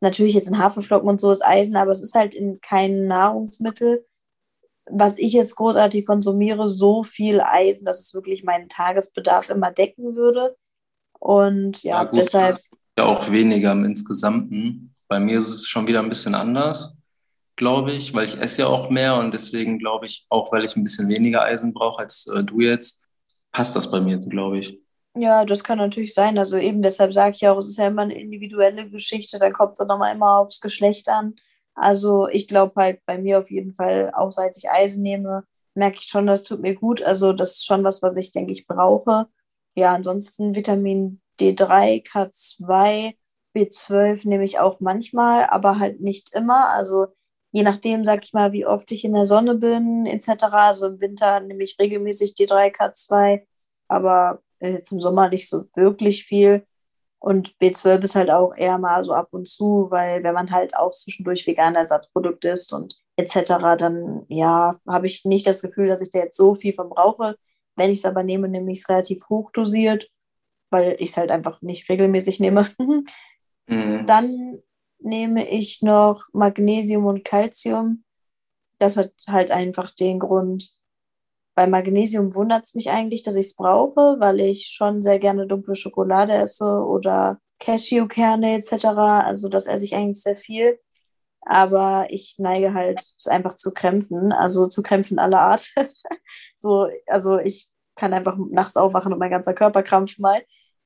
Natürlich 0.00 0.34
jetzt 0.34 0.48
in 0.48 0.58
Haferflocken 0.58 1.08
und 1.08 1.20
so 1.20 1.30
ist 1.30 1.44
Eisen, 1.44 1.76
aber 1.76 1.90
es 1.90 2.02
ist 2.02 2.14
halt 2.14 2.34
in 2.34 2.60
keinem 2.60 3.06
Nahrungsmittel, 3.06 4.06
was 4.88 5.18
ich 5.18 5.32
jetzt 5.32 5.56
großartig 5.56 6.06
konsumiere, 6.06 6.68
so 6.68 7.02
viel 7.02 7.40
Eisen, 7.40 7.84
dass 7.84 8.00
es 8.00 8.14
wirklich 8.14 8.44
meinen 8.44 8.68
Tagesbedarf 8.68 9.50
immer 9.50 9.72
decken 9.72 10.14
würde. 10.14 10.56
Und 11.18 11.82
ja, 11.82 12.02
ja 12.02 12.04
gut, 12.04 12.18
deshalb. 12.18 12.56
Ja, 12.98 13.06
auch 13.06 13.30
weniger 13.30 13.72
im 13.72 13.84
Insgesamten. 13.84 14.94
Bei 15.08 15.18
mir 15.18 15.38
ist 15.38 15.48
es 15.48 15.66
schon 15.66 15.86
wieder 15.86 16.00
ein 16.00 16.08
bisschen 16.08 16.34
anders, 16.34 16.96
glaube 17.56 17.92
ich, 17.92 18.12
weil 18.14 18.26
ich 18.26 18.38
esse 18.38 18.62
ja 18.62 18.68
auch 18.68 18.90
mehr 18.90 19.16
und 19.16 19.32
deswegen 19.32 19.78
glaube 19.78 20.06
ich, 20.06 20.26
auch 20.28 20.52
weil 20.52 20.64
ich 20.64 20.76
ein 20.76 20.84
bisschen 20.84 21.08
weniger 21.08 21.42
Eisen 21.42 21.72
brauche 21.72 22.00
als 22.00 22.26
äh, 22.26 22.44
du 22.44 22.60
jetzt, 22.60 23.06
passt 23.52 23.74
das 23.76 23.90
bei 23.90 24.00
mir, 24.00 24.18
glaube 24.18 24.58
ich. 24.58 24.78
Ja, 25.18 25.44
das 25.46 25.64
kann 25.64 25.78
natürlich 25.78 26.12
sein. 26.12 26.36
Also 26.38 26.58
eben 26.58 26.82
deshalb 26.82 27.14
sage 27.14 27.34
ich 27.36 27.48
auch, 27.48 27.56
es 27.56 27.68
ist 27.68 27.78
ja 27.78 27.86
immer 27.86 28.02
eine 28.02 28.18
individuelle 28.18 28.88
Geschichte, 28.90 29.38
da 29.38 29.50
kommt 29.50 29.72
es 29.72 29.78
dann 29.78 29.88
nochmal 29.88 30.14
immer 30.14 30.38
aufs 30.38 30.60
Geschlecht 30.60 31.08
an. 31.08 31.34
Also 31.74 32.28
ich 32.28 32.48
glaube 32.48 32.74
halt 32.76 33.00
bei 33.06 33.18
mir 33.18 33.38
auf 33.38 33.50
jeden 33.50 33.72
Fall, 33.72 34.12
auch 34.14 34.30
seit 34.30 34.56
ich 34.56 34.70
Eisen 34.70 35.02
nehme, 35.02 35.44
merke 35.74 35.98
ich 36.00 36.04
schon, 36.06 36.26
das 36.26 36.44
tut 36.44 36.60
mir 36.60 36.74
gut. 36.74 37.02
Also 37.02 37.32
das 37.32 37.52
ist 37.54 37.66
schon 37.66 37.82
was, 37.84 38.02
was 38.02 38.16
ich, 38.16 38.32
denke 38.32 38.52
ich, 38.52 38.66
brauche. 38.66 39.26
Ja, 39.74 39.94
ansonsten 39.94 40.54
Vitamin 40.54 41.20
D3, 41.40 42.00
K2, 42.02 43.14
B12 43.54 44.26
nehme 44.28 44.44
ich 44.44 44.58
auch 44.58 44.80
manchmal, 44.80 45.46
aber 45.46 45.78
halt 45.78 46.00
nicht 46.00 46.32
immer. 46.34 46.70
Also 46.70 47.06
je 47.52 47.62
nachdem, 47.62 48.04
sag 48.04 48.24
ich 48.24 48.32
mal, 48.34 48.52
wie 48.52 48.66
oft 48.66 48.90
ich 48.92 49.04
in 49.04 49.14
der 49.14 49.26
Sonne 49.26 49.54
bin, 49.54 50.04
etc. 50.06 50.66
Also 50.66 50.86
im 50.88 51.00
Winter 51.00 51.40
nehme 51.40 51.64
ich 51.64 51.78
regelmäßig 51.78 52.34
D3, 52.34 52.70
K2, 52.70 53.46
aber 53.88 54.42
jetzt 54.60 54.92
im 54.92 55.00
Sommer 55.00 55.28
nicht 55.28 55.48
so 55.48 55.64
wirklich 55.74 56.24
viel. 56.24 56.66
Und 57.18 57.56
B12 57.60 58.04
ist 58.04 58.14
halt 58.14 58.30
auch 58.30 58.54
eher 58.56 58.78
mal 58.78 59.02
so 59.02 59.12
ab 59.12 59.28
und 59.32 59.48
zu, 59.48 59.86
weil 59.90 60.22
wenn 60.22 60.34
man 60.34 60.50
halt 60.50 60.76
auch 60.76 60.92
zwischendurch 60.92 61.46
vegane 61.46 61.78
Ersatzprodukte 61.78 62.48
isst 62.50 62.72
und 62.72 63.00
etc., 63.16 63.76
dann 63.78 64.24
ja, 64.28 64.78
habe 64.86 65.06
ich 65.06 65.24
nicht 65.24 65.46
das 65.46 65.62
Gefühl, 65.62 65.88
dass 65.88 66.02
ich 66.02 66.10
da 66.10 66.20
jetzt 66.20 66.36
so 66.36 66.54
viel 66.54 66.74
von 66.74 66.90
brauche. 66.90 67.36
Wenn 67.74 67.90
ich 67.90 67.98
es 67.98 68.04
aber 68.04 68.22
nehme, 68.22 68.48
nehme 68.48 68.70
ich 68.70 68.78
es 68.78 68.88
relativ 68.88 69.28
hoch 69.28 69.50
dosiert, 69.50 70.08
weil 70.70 70.96
ich 70.98 71.10
es 71.10 71.16
halt 71.16 71.30
einfach 71.30 71.62
nicht 71.62 71.88
regelmäßig 71.88 72.38
nehme. 72.40 72.68
mhm. 73.66 74.06
Dann 74.06 74.62
nehme 74.98 75.48
ich 75.48 75.82
noch 75.82 76.24
Magnesium 76.32 77.06
und 77.06 77.24
Calcium. 77.24 78.04
Das 78.78 78.96
hat 78.96 79.12
halt 79.28 79.50
einfach 79.50 79.90
den 79.90 80.18
Grund, 80.18 80.76
bei 81.56 81.66
Magnesium 81.66 82.34
wundert 82.34 82.64
es 82.64 82.74
mich 82.74 82.90
eigentlich, 82.90 83.22
dass 83.22 83.34
ich 83.34 83.46
es 83.46 83.56
brauche, 83.56 84.16
weil 84.20 84.40
ich 84.40 84.66
schon 84.66 85.00
sehr 85.02 85.18
gerne 85.18 85.46
dunkle 85.46 85.74
Schokolade 85.74 86.34
esse 86.34 86.66
oder 86.66 87.40
Cashewkerne 87.60 88.56
etc. 88.56 88.84
Also 89.24 89.48
das 89.48 89.66
esse 89.66 89.84
ich 89.84 89.96
eigentlich 89.96 90.22
sehr 90.22 90.36
viel. 90.36 90.78
Aber 91.40 92.08
ich 92.10 92.36
neige 92.38 92.74
halt 92.74 93.02
einfach 93.26 93.54
zu 93.54 93.72
Krämpfen, 93.72 94.32
also 94.32 94.68
zu 94.68 94.82
Krämpfen 94.82 95.18
aller 95.18 95.40
Art. 95.40 95.72
so, 96.56 96.88
also 97.06 97.38
ich 97.38 97.68
kann 97.94 98.12
einfach 98.12 98.36
nachts 98.50 98.76
aufwachen 98.76 99.12
und 99.14 99.18
mein 99.18 99.30
ganzer 99.30 99.54
Körper 99.54 99.82
krampft 99.82 100.18
mal. 100.18 100.42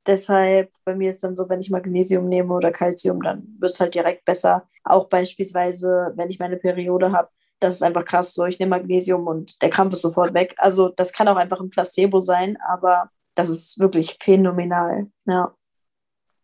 Deshalb 0.07 0.71
bei 0.85 0.95
mir 0.95 1.11
ist 1.11 1.25
dann 1.25 1.35
so, 1.35 1.49
wenn 1.49 1.61
ich 1.61 1.71
Magnesium 1.71 2.29
nehme 2.29 2.55
oder 2.55 2.71
Calcium, 2.71 3.23
dann 3.23 3.57
wird 3.59 3.73
es 3.73 3.81
halt 3.81 3.95
direkt 3.95 4.25
besser. 4.25 4.69
Auch 4.85 5.09
beispielsweise, 5.09 6.13
wenn 6.17 6.31
ich 6.31 6.39
meine 6.39 6.59
Periode 6.59 7.11
habe, 7.13 7.29
das 7.61 7.75
ist 7.75 7.83
einfach 7.83 8.05
krass. 8.05 8.35
So, 8.35 8.45
ich 8.47 8.59
nehme 8.59 8.71
Magnesium 8.71 9.27
und 9.27 9.61
der 9.63 9.71
Krampf 9.71 9.93
ist 9.93 10.03
sofort 10.03 10.35
weg. 10.35 10.55
Also 10.59 10.89
das 10.89 11.13
kann 11.13 11.29
auch 11.29 11.37
einfach 11.37 11.61
ein 11.61 11.71
Placebo 11.71 12.21
sein, 12.21 12.59
aber 12.69 13.11
das 13.35 13.49
ist 13.49 13.79
wirklich 13.79 14.17
phänomenal. 14.21 15.07
Ja. 15.27 15.55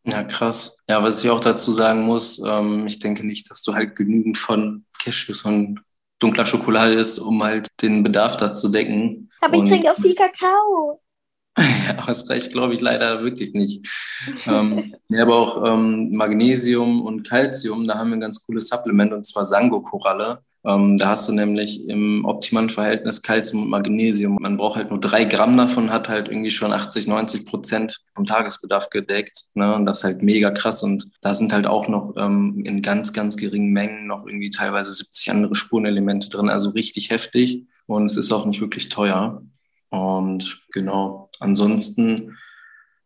Ja, 0.05 0.22
krass. 0.22 0.79
Ja, 0.88 1.02
was 1.02 1.24
ich 1.24 1.31
auch 1.31 1.40
dazu 1.40 1.72
sagen 1.72 2.02
muss, 2.02 2.40
ähm, 2.46 2.87
ich 2.87 3.00
denke 3.00 3.26
nicht, 3.26 3.50
dass 3.50 3.62
du 3.62 3.74
halt 3.74 3.96
genügend 3.96 4.38
von 4.38 4.85
Cashews 5.02 5.42
und 5.42 5.81
dunkler 6.20 6.46
Schokolade 6.46 6.94
isst, 6.94 7.18
um 7.18 7.42
halt 7.42 7.68
den 7.83 8.05
Bedarf 8.05 8.37
da 8.37 8.52
zu 8.52 8.68
decken. 8.68 9.31
Aber 9.40 9.57
ich 9.57 9.64
trinke 9.64 9.90
auch 9.90 9.96
viel 9.96 10.14
Kakao. 10.14 11.00
ja, 11.59 12.05
das 12.07 12.29
reicht, 12.31 12.52
glaube 12.52 12.74
ich, 12.74 12.81
leider 12.81 13.22
wirklich 13.22 13.52
nicht. 13.55 13.87
ähm, 14.46 14.94
nee, 15.09 15.20
aber 15.20 15.37
auch 15.37 15.64
ähm, 15.64 16.11
Magnesium 16.12 17.02
und 17.02 17.29
Calcium, 17.29 17.87
da 17.87 17.98
haben 17.98 18.11
wir 18.11 18.16
ein 18.16 18.20
ganz 18.20 18.44
cooles 18.44 18.68
Supplement 18.68 19.12
und 19.12 19.24
zwar 19.24 19.44
Sango-Koralle. 19.44 20.42
Ähm, 20.66 20.96
da 20.96 21.11
hast 21.11 21.29
du 21.29 21.33
nämlich 21.33 21.88
im 21.88 22.24
optimalen 22.24 22.68
Verhältnis 22.68 23.22
Calcium 23.22 23.62
und 23.62 23.70
Magnesium. 23.70 24.37
Man 24.40 24.57
braucht 24.57 24.76
halt 24.76 24.90
nur 24.90 24.98
drei 24.98 25.24
Gramm 25.24 25.57
davon, 25.57 25.92
hat 25.92 26.09
halt 26.09 26.29
irgendwie 26.29 26.50
schon 26.50 26.72
80, 26.72 27.07
90 27.07 27.46
Prozent 27.46 28.00
vom 28.14 28.26
Tagesbedarf 28.26 28.90
gedeckt. 28.90 29.44
Ne? 29.55 29.76
Und 29.76 29.87
das 29.87 29.98
ist 29.98 30.05
halt 30.05 30.22
mega 30.22 30.50
krass. 30.50 30.83
Und 30.83 31.09
da 31.20 31.35
sind 31.35 31.52
halt 31.52 31.68
auch 31.68 31.87
noch 31.87 32.14
ähm, 32.16 32.62
in 32.64 32.83
ganz, 32.83 33.12
ganz 33.12 33.37
geringen 33.37 33.72
Mengen 33.72 34.09
noch 34.09 34.26
irgendwie 34.26 34.50
teilweise 34.50 34.90
70 34.90 35.31
andere 35.31 35.55
Spurenelemente 35.55 36.29
drin. 36.31 36.48
Also 36.48 36.70
richtig 36.70 37.11
heftig. 37.11 37.64
Und 37.87 38.07
es 38.07 38.16
ist 38.16 38.33
auch 38.33 38.44
nicht 38.44 38.61
wirklich 38.61 38.88
teuer. 38.88 39.42
Und 39.90 40.62
genau, 40.72 41.31
ansonsten 41.38 42.37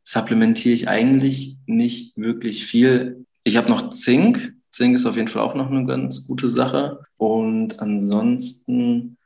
supplementiere 0.02 0.74
ich 0.74 0.88
eigentlich 0.88 1.58
nicht 1.66 2.16
wirklich 2.16 2.64
viel. 2.64 3.26
Ich 3.44 3.58
habe 3.58 3.68
noch 3.68 3.90
Zink. 3.90 4.54
Zink 4.70 4.94
ist 4.94 5.06
auf 5.06 5.16
jeden 5.16 5.28
Fall 5.28 5.42
auch 5.42 5.54
noch 5.54 5.70
eine 5.70 5.84
ganz 5.84 6.26
gute 6.26 6.48
Sache. 6.48 7.00
Und 7.16 7.80
ansonsten 7.80 9.16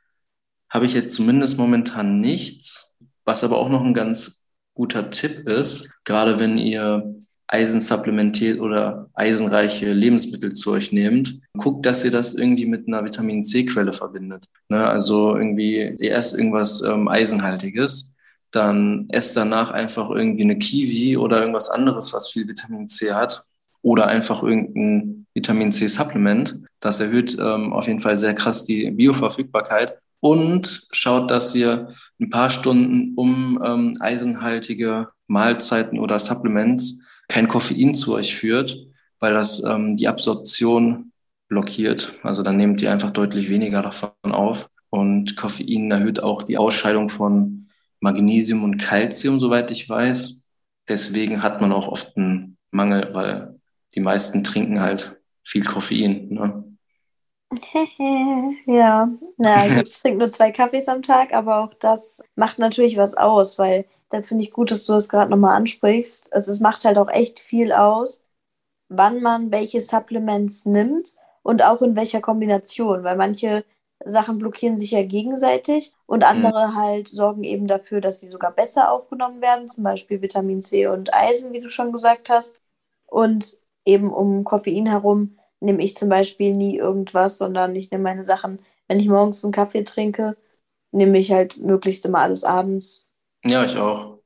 habe 0.69 0.85
ich 0.85 0.93
jetzt 0.93 1.15
zumindest 1.15 1.57
momentan 1.57 2.19
nichts, 2.19 2.97
was 3.23 3.43
aber 3.43 3.57
auch 3.57 3.69
noch 3.69 3.83
ein 3.83 3.93
ganz 3.93 4.49
guter 4.73 5.09
Tipp 5.09 5.47
ist, 5.47 5.93
gerade 6.03 6.37
wenn 6.37 6.57
ihr 6.57 7.15
Eisen 7.47 7.79
supplementiert 7.79 8.59
oder 8.59 9.09
eisenreiche 9.13 9.93
Lebensmittel 9.93 10.53
zu 10.53 10.71
euch 10.71 10.91
nehmt, 10.91 11.39
guckt, 11.57 11.85
dass 11.85 12.03
ihr 12.03 12.11
das 12.11 12.33
irgendwie 12.33 12.65
mit 12.65 12.87
einer 12.87 13.05
Vitamin 13.05 13.43
C-Quelle 13.43 13.93
verbindet. 13.93 14.47
Ne? 14.67 14.85
Also 14.85 15.37
irgendwie 15.37 15.95
erst 15.99 16.35
irgendwas 16.35 16.81
ähm, 16.81 17.07
Eisenhaltiges, 17.07 18.15
dann 18.51 19.07
esst 19.09 19.37
danach 19.37 19.71
einfach 19.71 20.09
irgendwie 20.09 20.43
eine 20.43 20.57
Kiwi 20.57 21.17
oder 21.17 21.39
irgendwas 21.39 21.69
anderes, 21.69 22.13
was 22.13 22.29
viel 22.29 22.47
Vitamin 22.47 22.87
C 22.87 23.13
hat. 23.13 23.45
Oder 23.81 24.07
einfach 24.07 24.41
irgendein 24.41 25.24
Vitamin 25.35 25.71
C-Supplement. 25.71 26.61
Das 26.79 26.99
erhöht 26.99 27.37
ähm, 27.39 27.73
auf 27.73 27.87
jeden 27.87 27.99
Fall 27.99 28.17
sehr 28.17 28.33
krass 28.33 28.65
die 28.65 28.89
Bioverfügbarkeit. 28.89 29.99
Und 30.21 30.87
schaut, 30.91 31.29
dass 31.29 31.53
ihr 31.53 31.89
ein 32.19 32.31
paar 32.31 32.49
Stunden 32.49 33.13
um 33.15 33.61
ähm, 33.63 33.93
eisenhaltige 33.99 35.09
Mahlzeiten 35.27 35.99
oder 35.99 36.17
Supplements 36.17 37.01
kein 37.27 37.47
Koffein 37.47 37.93
zu 37.93 38.15
euch 38.15 38.35
führt, 38.35 38.77
weil 39.19 39.33
das 39.33 39.63
ähm, 39.63 39.95
die 39.95 40.07
Absorption 40.07 41.11
blockiert. 41.47 42.13
Also 42.23 42.41
dann 42.41 42.57
nehmt 42.57 42.81
ihr 42.81 42.91
einfach 42.91 43.11
deutlich 43.11 43.49
weniger 43.49 43.81
davon 43.81 44.11
auf. 44.23 44.69
Und 44.89 45.35
Koffein 45.35 45.91
erhöht 45.91 46.23
auch 46.23 46.41
die 46.41 46.57
Ausscheidung 46.57 47.09
von 47.09 47.67
Magnesium 47.99 48.63
und 48.63 48.77
Calcium, 48.77 49.39
soweit 49.39 49.69
ich 49.69 49.87
weiß. 49.87 50.47
Deswegen 50.87 51.43
hat 51.43 51.61
man 51.61 51.71
auch 51.71 51.87
oft 51.87 52.15
einen 52.15 52.57
Mangel, 52.71 53.09
weil 53.13 53.59
die 53.93 53.99
meisten 53.99 54.43
trinken 54.43 54.81
halt 54.81 55.17
viel 55.45 55.63
Koffein. 55.63 56.27
Ne? 56.29 56.77
ja, 58.65 59.09
na 59.37 59.67
gut, 59.75 59.89
ich 59.89 60.01
trinke 60.01 60.17
nur 60.17 60.31
zwei 60.31 60.51
Kaffees 60.51 60.87
am 60.87 61.01
Tag, 61.01 61.33
aber 61.33 61.63
auch 61.63 61.73
das 61.75 62.21
macht 62.35 62.59
natürlich 62.59 62.97
was 62.97 63.15
aus, 63.15 63.57
weil 63.57 63.85
das 64.09 64.27
finde 64.27 64.43
ich 64.43 64.51
gut, 64.51 64.71
dass 64.71 64.85
du 64.85 64.93
das 64.93 65.09
gerade 65.09 65.31
nochmal 65.31 65.55
ansprichst. 65.55 66.33
Also 66.33 66.51
es 66.51 66.59
macht 66.59 66.85
halt 66.85 66.97
auch 66.97 67.09
echt 67.09 67.39
viel 67.39 67.71
aus, 67.71 68.25
wann 68.89 69.21
man 69.21 69.51
welche 69.51 69.81
Supplements 69.81 70.65
nimmt 70.65 71.13
und 71.43 71.63
auch 71.63 71.81
in 71.81 71.95
welcher 71.95 72.21
Kombination, 72.21 73.03
weil 73.03 73.15
manche 73.15 73.63
Sachen 74.03 74.37
blockieren 74.37 74.77
sich 74.77 74.91
ja 74.91 75.03
gegenseitig 75.03 75.93
und 76.05 76.19
mhm. 76.19 76.25
andere 76.25 76.67
mhm. 76.69 76.75
halt 76.75 77.07
sorgen 77.07 77.43
eben 77.43 77.67
dafür, 77.67 78.01
dass 78.01 78.19
sie 78.19 78.27
sogar 78.27 78.51
besser 78.51 78.91
aufgenommen 78.91 79.41
werden, 79.41 79.67
zum 79.67 79.83
Beispiel 79.83 80.21
Vitamin 80.21 80.61
C 80.61 80.87
und 80.87 81.13
Eisen, 81.13 81.53
wie 81.53 81.61
du 81.61 81.69
schon 81.69 81.91
gesagt 81.91 82.29
hast. 82.29 82.59
Und 83.07 83.57
eben 83.85 84.11
um 84.11 84.43
Koffein 84.43 84.87
herum 84.87 85.37
nehme 85.61 85.83
ich 85.83 85.95
zum 85.95 86.09
Beispiel 86.09 86.53
nie 86.53 86.77
irgendwas, 86.77 87.37
sondern 87.37 87.75
ich 87.75 87.91
nehme 87.91 88.03
meine 88.03 88.25
Sachen, 88.25 88.59
wenn 88.87 88.99
ich 88.99 89.07
morgens 89.07 89.43
einen 89.43 89.53
Kaffee 89.53 89.83
trinke, 89.83 90.35
nehme 90.91 91.17
ich 91.17 91.31
halt 91.31 91.57
möglichst 91.57 92.05
immer 92.05 92.19
alles 92.19 92.43
abends 92.43 93.05
ja, 93.45 93.63
ich 93.63 93.77
auch. 93.77 94.19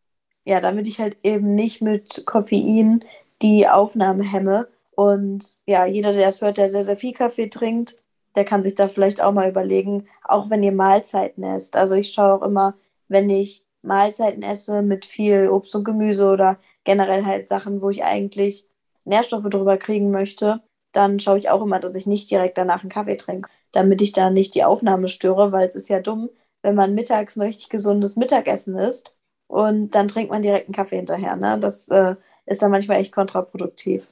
Ja, 0.45 0.62
damit 0.62 0.88
ich 0.88 1.00
halt 1.00 1.17
eben 1.24 1.54
nicht 1.54 1.82
mit 1.82 2.26
Koffein 2.26 3.02
die 3.41 3.67
Aufnahme 3.67 4.24
hemme. 4.24 4.67
Und 4.91 5.56
ja, 5.65 5.86
jeder, 5.86 6.13
der 6.13 6.30
es 6.30 6.41
hört, 6.41 6.58
der 6.58 6.69
sehr, 6.69 6.84
sehr 6.84 6.98
viel 6.98 7.13
Kaffee 7.13 7.48
trinkt, 7.48 8.02
der 8.36 8.45
kann 8.45 8.63
sich 8.63 8.76
da 8.76 8.88
vielleicht 8.88 9.22
auch 9.22 9.34
mal 9.34 9.50
überlegen, 9.50 10.08
auch 10.24 10.50
wenn 10.50 10.63
ihr 10.63 10.72
Mahlzeiten 10.72 11.43
esst. 11.43 11.76
Also 11.76 11.95
ich 11.95 12.12
schaue 12.13 12.34
auch 12.34 12.41
immer, 12.41 12.76
wenn 13.10 13.30
ich 13.30 13.65
Mahlzeiten 13.82 14.43
esse 14.43 14.82
mit 14.82 15.06
viel 15.06 15.50
Obst 15.50 15.76
und 15.76 15.84
Gemüse 15.84 16.28
oder 16.30 16.58
generell 16.86 17.26
halt 17.26 17.48
Sachen, 17.48 17.82
wo 17.82 17.89
ich 17.89 18.04
eigentlich 18.04 18.65
Nährstoffe 19.10 19.50
drüber 19.50 19.78
kriegen 19.78 20.12
möchte, 20.12 20.62
dann 20.91 21.19
schaue 21.19 21.39
ich 21.39 21.50
auch 21.50 21.62
immer, 21.62 21.80
dass 21.80 21.95
ich 21.95 22.08
nicht 22.08 22.32
direkt 22.32 22.58
danach 22.58 22.82
einen 22.82 22.89
Kaffee 22.89 23.17
trinke, 23.17 23.50
damit 23.72 24.02
ich 24.02 24.12
da 24.13 24.30
nicht 24.30 24.56
die 24.56 24.63
Aufnahme 24.63 25.08
störe, 25.08 25.52
weil 25.52 25.67
es 25.67 25.76
ist 25.76 25.89
ja 25.89 26.00
dumm, 26.00 26.30
wenn 26.62 26.76
man 26.76 26.95
mittags 26.95 27.38
ein 27.38 27.41
richtig 27.41 27.69
gesundes 27.69 28.15
Mittagessen 28.15 28.78
isst 28.78 29.15
und 29.48 29.91
dann 29.95 30.08
trinkt 30.08 30.32
man 30.32 30.41
direkt 30.41 30.67
einen 30.67 30.76
Kaffee 30.76 30.98
hinterher. 30.98 31.36
Ne? 31.36 31.60
Das 31.60 31.89
äh, 31.89 32.15
ist 32.45 32.62
dann 32.62 32.72
manchmal 32.72 33.00
echt 33.00 33.13
kontraproduktiv. 33.13 34.08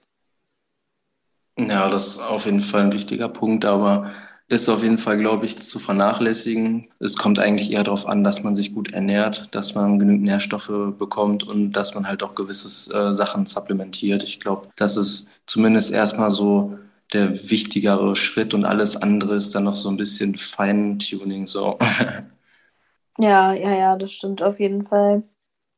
Ja, 1.57 1.89
das 1.89 2.07
ist 2.07 2.21
auf 2.21 2.45
jeden 2.45 2.61
Fall 2.61 2.81
ein 2.81 2.93
wichtiger 2.93 3.29
Punkt, 3.29 3.65
aber 3.65 4.11
ist 4.49 4.69
auf 4.69 4.81
jeden 4.83 4.97
Fall, 4.97 5.17
glaube 5.17 5.45
ich, 5.45 5.59
zu 5.59 5.79
vernachlässigen. 5.79 6.87
Es 6.99 7.17
kommt 7.17 7.39
eigentlich 7.39 7.71
eher 7.71 7.83
darauf 7.83 8.07
an, 8.07 8.23
dass 8.23 8.43
man 8.43 8.55
sich 8.55 8.73
gut 8.73 8.93
ernährt, 8.93 9.49
dass 9.53 9.75
man 9.75 9.99
genügend 9.99 10.23
Nährstoffe 10.23 10.71
bekommt 10.97 11.43
und 11.43 11.73
dass 11.73 11.95
man 11.95 12.07
halt 12.07 12.23
auch 12.23 12.33
gewisse 12.35 12.93
äh, 12.93 13.13
Sachen 13.13 13.45
supplementiert. 13.45 14.23
Ich 14.23 14.39
glaube, 14.39 14.69
das 14.77 14.95
ist 14.97 15.31
zumindest 15.45 15.91
erstmal 15.91 16.31
so 16.31 16.77
der 17.13 17.49
wichtigere 17.49 18.15
Schritt 18.15 18.53
und 18.53 18.65
alles 18.65 18.95
andere 18.97 19.35
ist 19.35 19.53
dann 19.55 19.63
noch 19.65 19.75
so 19.75 19.89
ein 19.89 19.97
bisschen 19.97 20.35
Feintuning 20.35 21.47
so. 21.47 21.77
Ja, 23.19 23.53
ja, 23.53 23.71
ja, 23.75 23.95
das 23.97 24.11
stimmt 24.13 24.43
auf 24.43 24.59
jeden 24.59 24.85
Fall. 24.85 25.23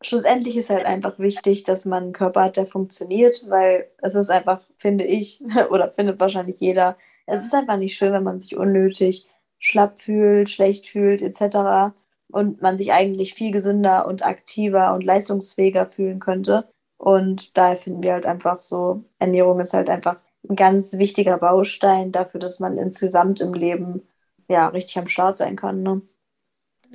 Schlussendlich 0.01 0.57
ist 0.57 0.69
halt 0.69 0.85
einfach 0.85 1.19
wichtig, 1.19 1.63
dass 1.63 1.85
man 1.85 2.03
einen 2.03 2.13
Körper 2.13 2.43
hat, 2.43 2.57
der 2.57 2.67
funktioniert, 2.67 3.45
weil 3.49 3.89
es 3.99 4.15
ist 4.15 4.29
einfach, 4.29 4.61
finde 4.77 5.05
ich, 5.05 5.41
oder 5.71 5.91
findet 5.91 6.19
wahrscheinlich 6.19 6.59
jeder, 6.59 6.97
es 7.29 7.45
ist 7.45 7.53
einfach 7.53 7.77
nicht 7.77 7.95
schön, 7.95 8.13
wenn 8.13 8.23
man 8.23 8.39
sich 8.39 8.57
unnötig 8.57 9.27
schlapp 9.59 9.99
fühlt, 9.99 10.49
schlecht 10.49 10.87
fühlt, 10.87 11.21
etc. 11.21 11.93
Und 12.31 12.61
man 12.61 12.77
sich 12.77 12.93
eigentlich 12.93 13.33
viel 13.33 13.51
gesünder 13.51 14.07
und 14.07 14.25
aktiver 14.25 14.93
und 14.93 15.03
leistungsfähiger 15.03 15.87
fühlen 15.87 16.19
könnte. 16.19 16.69
Und 16.97 17.57
daher 17.57 17.75
finden 17.77 18.03
wir 18.03 18.13
halt 18.13 18.25
einfach 18.25 18.61
so, 18.61 19.03
Ernährung 19.19 19.59
ist 19.59 19.73
halt 19.73 19.89
einfach 19.89 20.17
ein 20.49 20.55
ganz 20.55 20.97
wichtiger 20.97 21.37
Baustein 21.37 22.11
dafür, 22.11 22.39
dass 22.39 22.59
man 22.59 22.77
insgesamt 22.77 23.41
im 23.41 23.53
Leben 23.53 24.07
ja 24.47 24.67
richtig 24.67 24.97
am 24.99 25.07
Start 25.07 25.37
sein 25.37 25.55
kann. 25.55 25.83
Ne? 25.83 26.01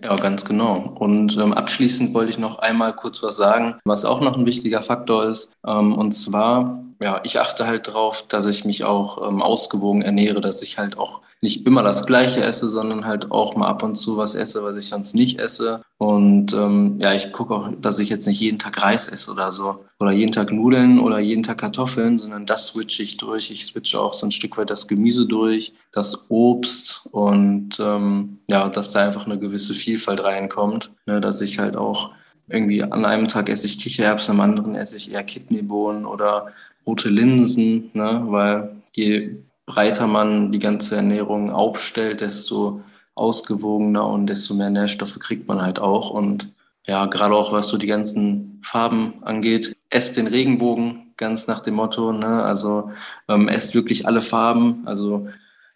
Ja, 0.02 0.16
ganz 0.16 0.44
genau. 0.44 0.78
Und 0.98 1.36
ähm, 1.36 1.52
abschließend 1.54 2.14
wollte 2.14 2.30
ich 2.30 2.38
noch 2.38 2.58
einmal 2.58 2.94
kurz 2.94 3.22
was 3.22 3.36
sagen, 3.36 3.76
was 3.84 4.04
auch 4.04 4.20
noch 4.20 4.36
ein 4.36 4.44
wichtiger 4.46 4.82
Faktor 4.82 5.24
ist. 5.24 5.52
Ähm, 5.66 5.96
und 5.96 6.12
zwar, 6.12 6.82
ja, 7.00 7.20
ich 7.24 7.38
achte 7.38 7.66
halt 7.66 7.86
darauf, 7.88 8.26
dass 8.26 8.46
ich 8.46 8.64
mich 8.64 8.84
auch 8.84 9.28
ähm, 9.28 9.40
ausgewogen 9.40 10.02
ernähre, 10.02 10.40
dass 10.40 10.62
ich 10.62 10.78
halt 10.78 10.98
auch 10.98 11.20
nicht 11.44 11.66
immer 11.66 11.82
das 11.82 12.06
Gleiche 12.06 12.42
esse, 12.42 12.68
sondern 12.70 13.04
halt 13.04 13.30
auch 13.30 13.54
mal 13.54 13.68
ab 13.68 13.82
und 13.82 13.96
zu 13.96 14.16
was 14.16 14.34
esse, 14.34 14.64
was 14.64 14.78
ich 14.78 14.86
sonst 14.86 15.14
nicht 15.14 15.38
esse. 15.38 15.82
Und 15.98 16.54
ähm, 16.54 16.96
ja, 16.98 17.12
ich 17.12 17.32
gucke 17.32 17.54
auch, 17.54 17.68
dass 17.80 17.98
ich 17.98 18.08
jetzt 18.08 18.26
nicht 18.26 18.40
jeden 18.40 18.58
Tag 18.58 18.82
Reis 18.82 19.08
esse 19.08 19.30
oder 19.30 19.52
so. 19.52 19.84
Oder 20.00 20.12
jeden 20.12 20.32
Tag 20.32 20.50
Nudeln 20.50 20.98
oder 20.98 21.18
jeden 21.18 21.42
Tag 21.42 21.58
Kartoffeln, 21.58 22.18
sondern 22.18 22.46
das 22.46 22.68
switche 22.68 23.02
ich 23.02 23.18
durch. 23.18 23.50
Ich 23.50 23.66
switche 23.66 24.00
auch 24.00 24.14
so 24.14 24.26
ein 24.26 24.30
Stück 24.32 24.56
weit 24.56 24.70
das 24.70 24.88
Gemüse 24.88 25.26
durch, 25.26 25.74
das 25.92 26.30
Obst 26.30 27.08
und 27.12 27.78
ähm, 27.78 28.38
ja, 28.46 28.68
dass 28.70 28.90
da 28.90 29.04
einfach 29.06 29.26
eine 29.26 29.38
gewisse 29.38 29.74
Vielfalt 29.74 30.24
reinkommt. 30.24 30.92
Ne, 31.04 31.20
dass 31.20 31.42
ich 31.42 31.58
halt 31.58 31.76
auch 31.76 32.10
irgendwie 32.48 32.82
an 32.82 33.04
einem 33.04 33.28
Tag 33.28 33.50
esse 33.50 33.66
ich 33.66 33.78
Kichererbsen, 33.78 34.34
am 34.34 34.40
anderen 34.40 34.74
esse 34.74 34.96
ich 34.96 35.12
eher 35.12 35.22
Kidneybohnen 35.22 36.06
oder 36.06 36.48
rote 36.86 37.08
Linsen, 37.08 37.90
ne? 37.94 38.22
weil 38.26 38.76
je 38.94 39.36
breiter 39.66 40.06
man 40.06 40.52
die 40.52 40.58
ganze 40.58 40.96
Ernährung 40.96 41.50
aufstellt, 41.50 42.20
desto 42.20 42.82
ausgewogener 43.14 44.06
und 44.06 44.26
desto 44.26 44.54
mehr 44.54 44.70
Nährstoffe 44.70 45.18
kriegt 45.18 45.48
man 45.48 45.62
halt 45.62 45.78
auch. 45.78 46.10
Und 46.10 46.52
ja, 46.86 47.06
gerade 47.06 47.34
auch 47.34 47.52
was 47.52 47.68
so 47.68 47.78
die 47.78 47.86
ganzen 47.86 48.60
Farben 48.62 49.14
angeht, 49.22 49.76
esst 49.90 50.16
den 50.16 50.26
Regenbogen, 50.26 51.12
ganz 51.16 51.46
nach 51.46 51.60
dem 51.60 51.74
Motto. 51.74 52.12
Ne? 52.12 52.42
Also 52.42 52.90
ähm, 53.28 53.48
esst 53.48 53.74
wirklich 53.74 54.06
alle 54.06 54.22
Farben. 54.22 54.82
Also 54.84 55.28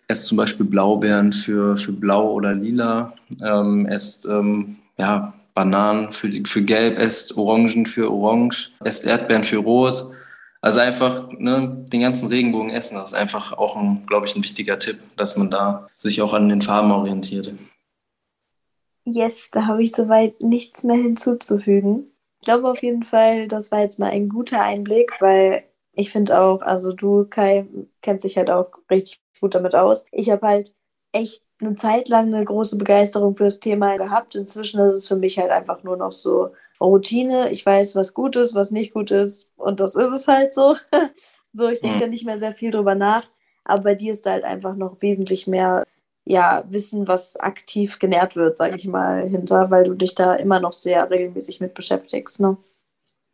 esst 0.09 0.27
zum 0.27 0.37
Beispiel 0.37 0.66
Blaubeeren 0.66 1.33
für, 1.33 1.77
für 1.77 1.92
blau 1.92 2.33
oder 2.33 2.55
lila. 2.55 3.14
Ähm, 3.42 3.87
esst 3.87 4.27
ähm, 4.27 4.77
ja, 4.98 5.33
Bananen 5.55 6.11
für, 6.11 6.31
für 6.44 6.62
gelb, 6.62 6.98
esst 6.98 7.37
Orangen 7.37 7.87
für 7.87 8.12
orange, 8.12 8.72
esst 8.85 9.07
Erdbeeren 9.07 9.44
für 9.44 9.59
rot. 9.59 10.07
Also 10.61 10.81
einfach 10.81 11.29
ne, 11.31 11.85
den 11.88 12.01
ganzen 12.01 12.29
Regenbogen 12.29 12.71
essen, 12.71 12.97
das 12.97 13.11
ist 13.11 13.14
einfach 13.14 13.53
auch, 13.53 13.77
ein, 13.77 14.05
glaube 14.07 14.27
ich, 14.27 14.35
ein 14.35 14.42
wichtiger 14.42 14.79
Tipp, 14.79 14.99
dass 15.16 15.37
man 15.37 15.51
da 15.51 15.88
sich 15.94 16.21
auch 16.21 16.33
an 16.33 16.49
den 16.49 16.62
Farben 16.62 16.90
orientiert. 16.90 17.53
Yes, 19.05 19.51
da 19.51 19.66
habe 19.66 19.83
ich 19.83 19.92
soweit 19.92 20.40
nichts 20.40 20.83
mehr 20.83 20.97
hinzuzufügen. 20.97 22.11
Ich 22.40 22.47
glaube 22.47 22.68
auf 22.68 22.83
jeden 22.83 23.05
Fall, 23.05 23.49
das 23.49 23.71
war 23.71 23.81
jetzt 23.81 23.99
mal 23.99 24.11
ein 24.11 24.29
guter 24.29 24.62
Einblick, 24.62 25.21
weil 25.21 25.64
ich 25.94 26.11
finde 26.11 26.40
auch, 26.40 26.61
also 26.62 26.92
du, 26.92 27.25
Kai, 27.25 27.66
kennst 28.03 28.25
dich 28.25 28.37
halt 28.37 28.51
auch 28.51 28.71
richtig 28.90 29.21
gut 29.40 29.55
damit 29.55 29.75
aus. 29.75 30.07
Ich 30.12 30.31
habe 30.31 30.47
halt 30.47 30.75
echt 31.12 31.42
eine 31.61 31.75
Zeit 31.75 32.09
lang 32.09 32.33
eine 32.33 32.44
große 32.44 32.79
Begeisterung 32.79 33.37
für 33.37 33.44
das 33.44 33.61
Thema 33.61 33.97
gehabt. 33.97 34.35
Inzwischen 34.35 34.81
ist 34.81 34.94
es 34.94 35.09
für 35.09 35.16
mich 35.16 35.38
halt 35.38 35.51
einfach 35.51 35.83
nur 35.83 35.97
noch 35.97 36.12
so 36.12 36.53
Routine. 36.80 37.50
Ich 37.50 37.64
weiß, 37.64 37.96
was 37.96 38.14
gut 38.14 38.36
ist, 38.36 38.54
was 38.54 38.70
nicht 38.70 38.94
gut 38.94 39.10
ist 39.10 39.50
und 39.56 39.80
das 39.80 39.94
ist 39.94 40.12
es 40.12 40.28
halt 40.28 40.54
so. 40.54 40.76
so, 41.52 41.68
ich 41.68 41.80
denke 41.80 41.96
mhm. 41.96 42.02
ja 42.02 42.08
nicht 42.08 42.26
mehr 42.26 42.38
sehr 42.38 42.52
viel 42.52 42.70
drüber 42.70 42.94
nach. 42.94 43.28
Aber 43.64 43.82
bei 43.82 43.94
dir 43.94 44.12
ist 44.12 44.26
da 44.26 44.30
halt 44.32 44.44
einfach 44.44 44.74
noch 44.76 45.00
wesentlich 45.00 45.46
mehr 45.46 45.84
ja, 46.24 46.64
Wissen, 46.68 47.08
was 47.08 47.40
aktiv 47.40 47.98
genährt 47.98 48.36
wird, 48.36 48.56
sage 48.56 48.76
ich 48.76 48.86
mal, 48.86 49.26
hinter, 49.26 49.70
weil 49.70 49.84
du 49.84 49.94
dich 49.94 50.14
da 50.14 50.34
immer 50.34 50.60
noch 50.60 50.72
sehr 50.72 51.10
regelmäßig 51.10 51.60
mit 51.60 51.72
beschäftigst. 51.72 52.38
Ne? 52.40 52.58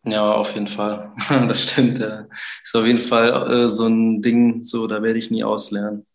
Ja, 0.04 0.32
auf 0.32 0.54
jeden 0.54 0.68
Fall. 0.68 1.12
das 1.28 1.62
stimmt. 1.62 1.98
Ja. 1.98 2.22
Ist 2.62 2.76
auf 2.76 2.86
jeden 2.86 2.98
Fall 2.98 3.50
äh, 3.50 3.68
so 3.68 3.86
ein 3.86 4.22
Ding, 4.22 4.62
so 4.62 4.86
da 4.86 5.02
werde 5.02 5.18
ich 5.18 5.30
nie 5.30 5.42
auslernen. 5.42 6.06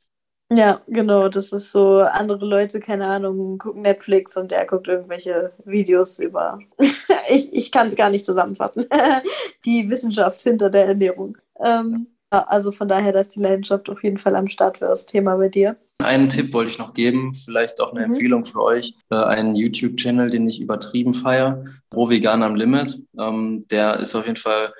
Ja, 0.52 0.82
genau. 0.88 1.28
Das 1.28 1.52
ist 1.52 1.72
so, 1.72 2.00
andere 2.00 2.46
Leute, 2.46 2.80
keine 2.80 3.08
Ahnung, 3.08 3.58
gucken 3.58 3.82
Netflix 3.82 4.38
und 4.38 4.52
der 4.52 4.66
guckt 4.66 4.88
irgendwelche 4.88 5.52
Videos 5.66 6.18
über. 6.20 6.60
Ich 7.30 7.54
ich 7.54 7.72
kann 7.72 7.88
es 7.88 7.96
gar 7.96 8.10
nicht 8.10 8.26
zusammenfassen. 8.26 8.86
die 9.66 9.90
Wissenschaft 9.90 10.42
hinter 10.42 10.70
der 10.70 10.88
Ernährung. 10.88 11.38
Ähm, 11.64 12.08
also 12.30 12.72
von 12.72 12.88
daher, 12.88 13.12
dass 13.12 13.30
die 13.30 13.40
Leidenschaft 13.40 13.90
auf 13.90 14.04
jeden 14.04 14.18
Fall 14.18 14.36
am 14.36 14.48
Start 14.48 14.78
für 14.78 14.86
das 14.86 15.06
Thema 15.06 15.36
bei 15.36 15.50
dir. 15.50 15.78
Einen 16.02 16.30
Tipp 16.30 16.54
wollte 16.54 16.72
ich 16.72 16.78
noch 16.78 16.94
geben, 16.94 17.34
vielleicht 17.34 17.82
auch 17.82 17.92
eine 17.92 18.06
mhm. 18.06 18.14
Empfehlung 18.14 18.46
für 18.46 18.62
euch. 18.62 18.94
Äh, 19.10 19.16
einen 19.16 19.56
YouTube-Channel, 19.56 20.30
den 20.30 20.48
ich 20.48 20.62
übertrieben 20.62 21.14
feiere, 21.14 21.64
Pro 21.90 22.10
Vegan 22.10 22.44
am 22.44 22.56
Limit. 22.56 23.02
Ähm, 23.20 23.66
der 23.70 24.00
ist 24.00 24.16
auf 24.16 24.26
jeden 24.26 24.38
Fall 24.38 24.74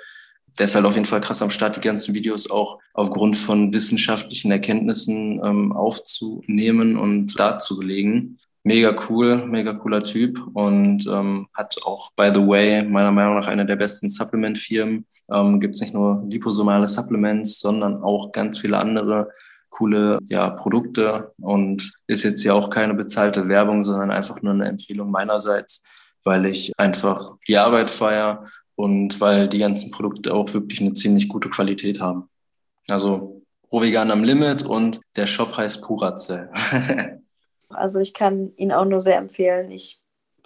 der 0.58 0.64
ist 0.64 0.74
halt 0.74 0.84
auf 0.84 0.94
jeden 0.94 1.06
Fall 1.06 1.20
krass 1.20 1.42
am 1.42 1.50
Start, 1.50 1.76
die 1.76 1.80
ganzen 1.80 2.14
Videos 2.14 2.50
auch 2.50 2.80
aufgrund 2.92 3.36
von 3.36 3.72
wissenschaftlichen 3.72 4.50
Erkenntnissen 4.50 5.40
ähm, 5.44 5.72
aufzunehmen 5.72 6.96
und 6.96 7.38
darzulegen. 7.38 8.38
Mega 8.62 8.94
cool, 9.08 9.46
mega 9.46 9.72
cooler 9.72 10.04
Typ 10.04 10.38
und 10.52 11.06
ähm, 11.06 11.48
hat 11.54 11.76
auch, 11.82 12.10
by 12.12 12.28
the 12.34 12.46
way, 12.46 12.82
meiner 12.82 13.10
Meinung 13.10 13.36
nach 13.36 13.46
eine 13.46 13.64
der 13.64 13.76
besten 13.76 14.10
Supplement-Firmen. 14.10 15.06
Ähm, 15.32 15.60
Gibt 15.60 15.76
es 15.76 15.80
nicht 15.80 15.94
nur 15.94 16.22
liposomale 16.28 16.86
Supplements, 16.86 17.60
sondern 17.60 18.02
auch 18.02 18.32
ganz 18.32 18.58
viele 18.58 18.78
andere 18.78 19.28
coole 19.70 20.18
ja, 20.28 20.50
Produkte 20.50 21.32
und 21.40 21.94
ist 22.06 22.24
jetzt 22.24 22.44
ja 22.44 22.52
auch 22.52 22.68
keine 22.68 22.92
bezahlte 22.92 23.48
Werbung, 23.48 23.82
sondern 23.82 24.10
einfach 24.10 24.42
nur 24.42 24.52
eine 24.52 24.68
Empfehlung 24.68 25.10
meinerseits, 25.10 25.82
weil 26.22 26.44
ich 26.44 26.72
einfach 26.76 27.36
die 27.48 27.56
Arbeit 27.56 27.88
feiere 27.88 28.44
und 28.74 29.20
weil 29.20 29.48
die 29.48 29.58
ganzen 29.58 29.90
Produkte 29.90 30.34
auch 30.34 30.52
wirklich 30.52 30.82
eine 30.82 30.92
ziemlich 30.92 31.28
gute 31.28 31.48
Qualität 31.48 32.00
haben. 32.00 32.28
Also 32.88 33.42
Rovegan 33.72 34.10
am 34.10 34.24
Limit 34.24 34.62
und 34.62 35.00
der 35.16 35.26
Shop 35.26 35.56
heißt 35.56 35.82
Purazell. 35.82 36.50
also 37.70 38.00
ich 38.00 38.14
kann 38.14 38.52
ihn 38.56 38.72
auch 38.72 38.84
nur 38.84 39.00
sehr 39.00 39.18
empfehlen. 39.18 39.70
Ich 39.70 40.00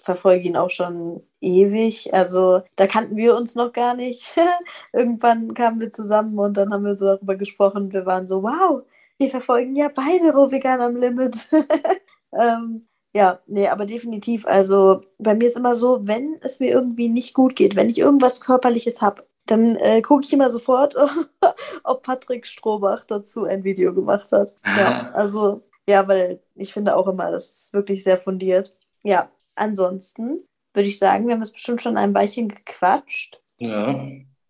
verfolge 0.04 0.46
ihn 0.46 0.56
auch 0.56 0.70
schon 0.70 1.22
ewig. 1.40 2.12
Also 2.14 2.62
da 2.76 2.86
kannten 2.86 3.16
wir 3.16 3.36
uns 3.36 3.54
noch 3.54 3.72
gar 3.72 3.94
nicht. 3.94 4.34
Irgendwann 4.92 5.54
kamen 5.54 5.80
wir 5.80 5.90
zusammen 5.90 6.38
und 6.38 6.56
dann 6.56 6.72
haben 6.72 6.84
wir 6.84 6.94
so 6.94 7.06
darüber 7.06 7.36
gesprochen. 7.36 7.92
Wir 7.92 8.06
waren 8.06 8.28
so, 8.28 8.42
wow, 8.42 8.82
wir 9.18 9.30
verfolgen 9.30 9.76
ja 9.76 9.90
beide 9.94 10.32
Rovegan 10.32 10.80
am 10.80 10.96
Limit. 10.96 11.48
ähm, 12.32 12.86
ja, 13.14 13.38
nee, 13.46 13.68
aber 13.68 13.86
definitiv. 13.86 14.46
Also 14.46 15.02
bei 15.18 15.34
mir 15.34 15.46
ist 15.46 15.56
immer 15.56 15.76
so, 15.76 16.06
wenn 16.06 16.36
es 16.42 16.60
mir 16.60 16.70
irgendwie 16.70 17.08
nicht 17.08 17.32
gut 17.32 17.56
geht, 17.56 17.76
wenn 17.76 17.88
ich 17.88 17.98
irgendwas 17.98 18.40
Körperliches 18.40 19.00
habe, 19.02 19.24
dann 19.46 19.76
äh, 19.76 20.02
gucke 20.02 20.24
ich 20.24 20.32
immer 20.32 20.50
sofort, 20.50 20.96
ob 21.84 22.02
Patrick 22.02 22.46
Strohbach 22.46 23.04
dazu 23.06 23.44
ein 23.44 23.62
Video 23.62 23.94
gemacht 23.94 24.32
hat. 24.32 24.56
Ja, 24.78 25.00
also, 25.14 25.62
ja, 25.88 26.08
weil 26.08 26.40
ich 26.54 26.72
finde 26.72 26.96
auch 26.96 27.06
immer, 27.06 27.30
das 27.30 27.50
ist 27.50 27.72
wirklich 27.72 28.02
sehr 28.04 28.18
fundiert. 28.18 28.76
Ja, 29.02 29.30
ansonsten 29.54 30.40
würde 30.72 30.88
ich 30.88 30.98
sagen, 30.98 31.26
wir 31.26 31.34
haben 31.34 31.42
es 31.42 31.52
bestimmt 31.52 31.82
schon 31.82 31.96
ein 31.96 32.14
Weilchen 32.14 32.48
gequatscht. 32.48 33.40
Ja. 33.58 33.94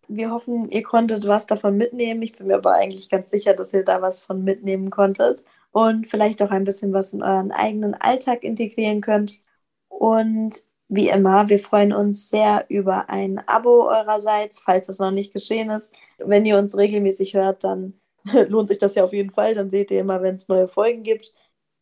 Wir 0.07 0.31
hoffen, 0.31 0.69
ihr 0.69 0.83
konntet 0.83 1.27
was 1.27 1.47
davon 1.47 1.77
mitnehmen. 1.77 2.21
Ich 2.21 2.33
bin 2.33 2.47
mir 2.47 2.55
aber 2.55 2.73
eigentlich 2.73 3.09
ganz 3.09 3.31
sicher, 3.31 3.53
dass 3.53 3.73
ihr 3.73 3.83
da 3.83 4.01
was 4.01 4.21
von 4.21 4.43
mitnehmen 4.43 4.89
konntet 4.89 5.43
und 5.71 6.07
vielleicht 6.07 6.41
auch 6.41 6.51
ein 6.51 6.63
bisschen 6.63 6.93
was 6.93 7.13
in 7.13 7.23
euren 7.23 7.51
eigenen 7.51 7.95
Alltag 7.95 8.43
integrieren 8.43 9.01
könnt. 9.01 9.39
Und 9.89 10.63
wie 10.87 11.09
immer, 11.09 11.49
wir 11.49 11.59
freuen 11.59 11.93
uns 11.93 12.29
sehr 12.29 12.65
über 12.69 13.09
ein 13.09 13.39
Abo 13.47 13.87
eurerseits, 13.87 14.59
falls 14.59 14.87
das 14.87 14.99
noch 14.99 15.11
nicht 15.11 15.33
geschehen 15.33 15.69
ist. 15.71 15.93
Wenn 16.17 16.45
ihr 16.45 16.57
uns 16.57 16.77
regelmäßig 16.77 17.33
hört, 17.33 17.63
dann 17.63 17.99
lohnt 18.49 18.67
sich 18.69 18.77
das 18.77 18.95
ja 18.95 19.03
auf 19.03 19.13
jeden 19.13 19.31
Fall. 19.31 19.55
Dann 19.55 19.69
seht 19.69 19.91
ihr 19.91 20.01
immer, 20.01 20.21
wenn 20.21 20.35
es 20.35 20.47
neue 20.47 20.67
Folgen 20.67 21.03
gibt. 21.03 21.33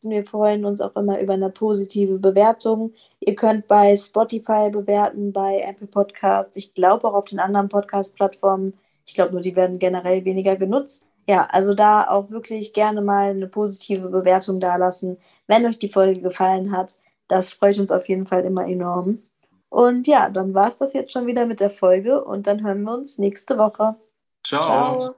Wir 0.01 0.25
freuen 0.25 0.65
uns 0.65 0.81
auch 0.81 0.95
immer 0.95 1.19
über 1.21 1.33
eine 1.33 1.49
positive 1.49 2.19
Bewertung. 2.19 2.93
Ihr 3.21 3.35
könnt 3.35 3.67
bei 3.67 3.95
Spotify 3.95 4.69
bewerten, 4.69 5.31
bei 5.31 5.61
Apple 5.61 5.87
Podcasts. 5.87 6.57
Ich 6.57 6.73
glaube 6.73 7.07
auch 7.07 7.13
auf 7.13 7.25
den 7.25 7.39
anderen 7.39 7.69
Podcast-Plattformen. 7.69 8.73
Ich 9.05 9.13
glaube 9.15 9.31
nur, 9.31 9.41
die 9.41 9.55
werden 9.55 9.79
generell 9.79 10.25
weniger 10.25 10.57
genutzt 10.57 11.05
ja, 11.27 11.45
also 11.45 11.73
da 11.73 12.07
auch 12.09 12.29
wirklich 12.31 12.73
gerne 12.73 13.01
mal 13.01 13.29
eine 13.29 13.47
positive 13.47 14.09
Bewertung 14.09 14.59
dalassen, 14.59 15.17
wenn 15.47 15.65
euch 15.65 15.79
die 15.79 15.89
Folge 15.89 16.21
gefallen 16.21 16.75
hat. 16.75 16.99
Das 17.27 17.53
freut 17.53 17.79
uns 17.79 17.91
auf 17.91 18.07
jeden 18.09 18.27
Fall 18.27 18.43
immer 18.43 18.67
enorm. 18.67 19.23
Und 19.69 20.07
ja, 20.07 20.29
dann 20.29 20.53
war 20.53 20.67
es 20.67 20.77
das 20.77 20.93
jetzt 20.93 21.11
schon 21.13 21.25
wieder 21.25 21.45
mit 21.45 21.59
der 21.59 21.71
Folge 21.71 22.23
und 22.23 22.45
dann 22.47 22.63
hören 22.63 22.83
wir 22.83 22.93
uns 22.93 23.17
nächste 23.17 23.57
Woche. 23.57 23.95
Ciao. 24.43 24.63
Ciao. 24.63 25.15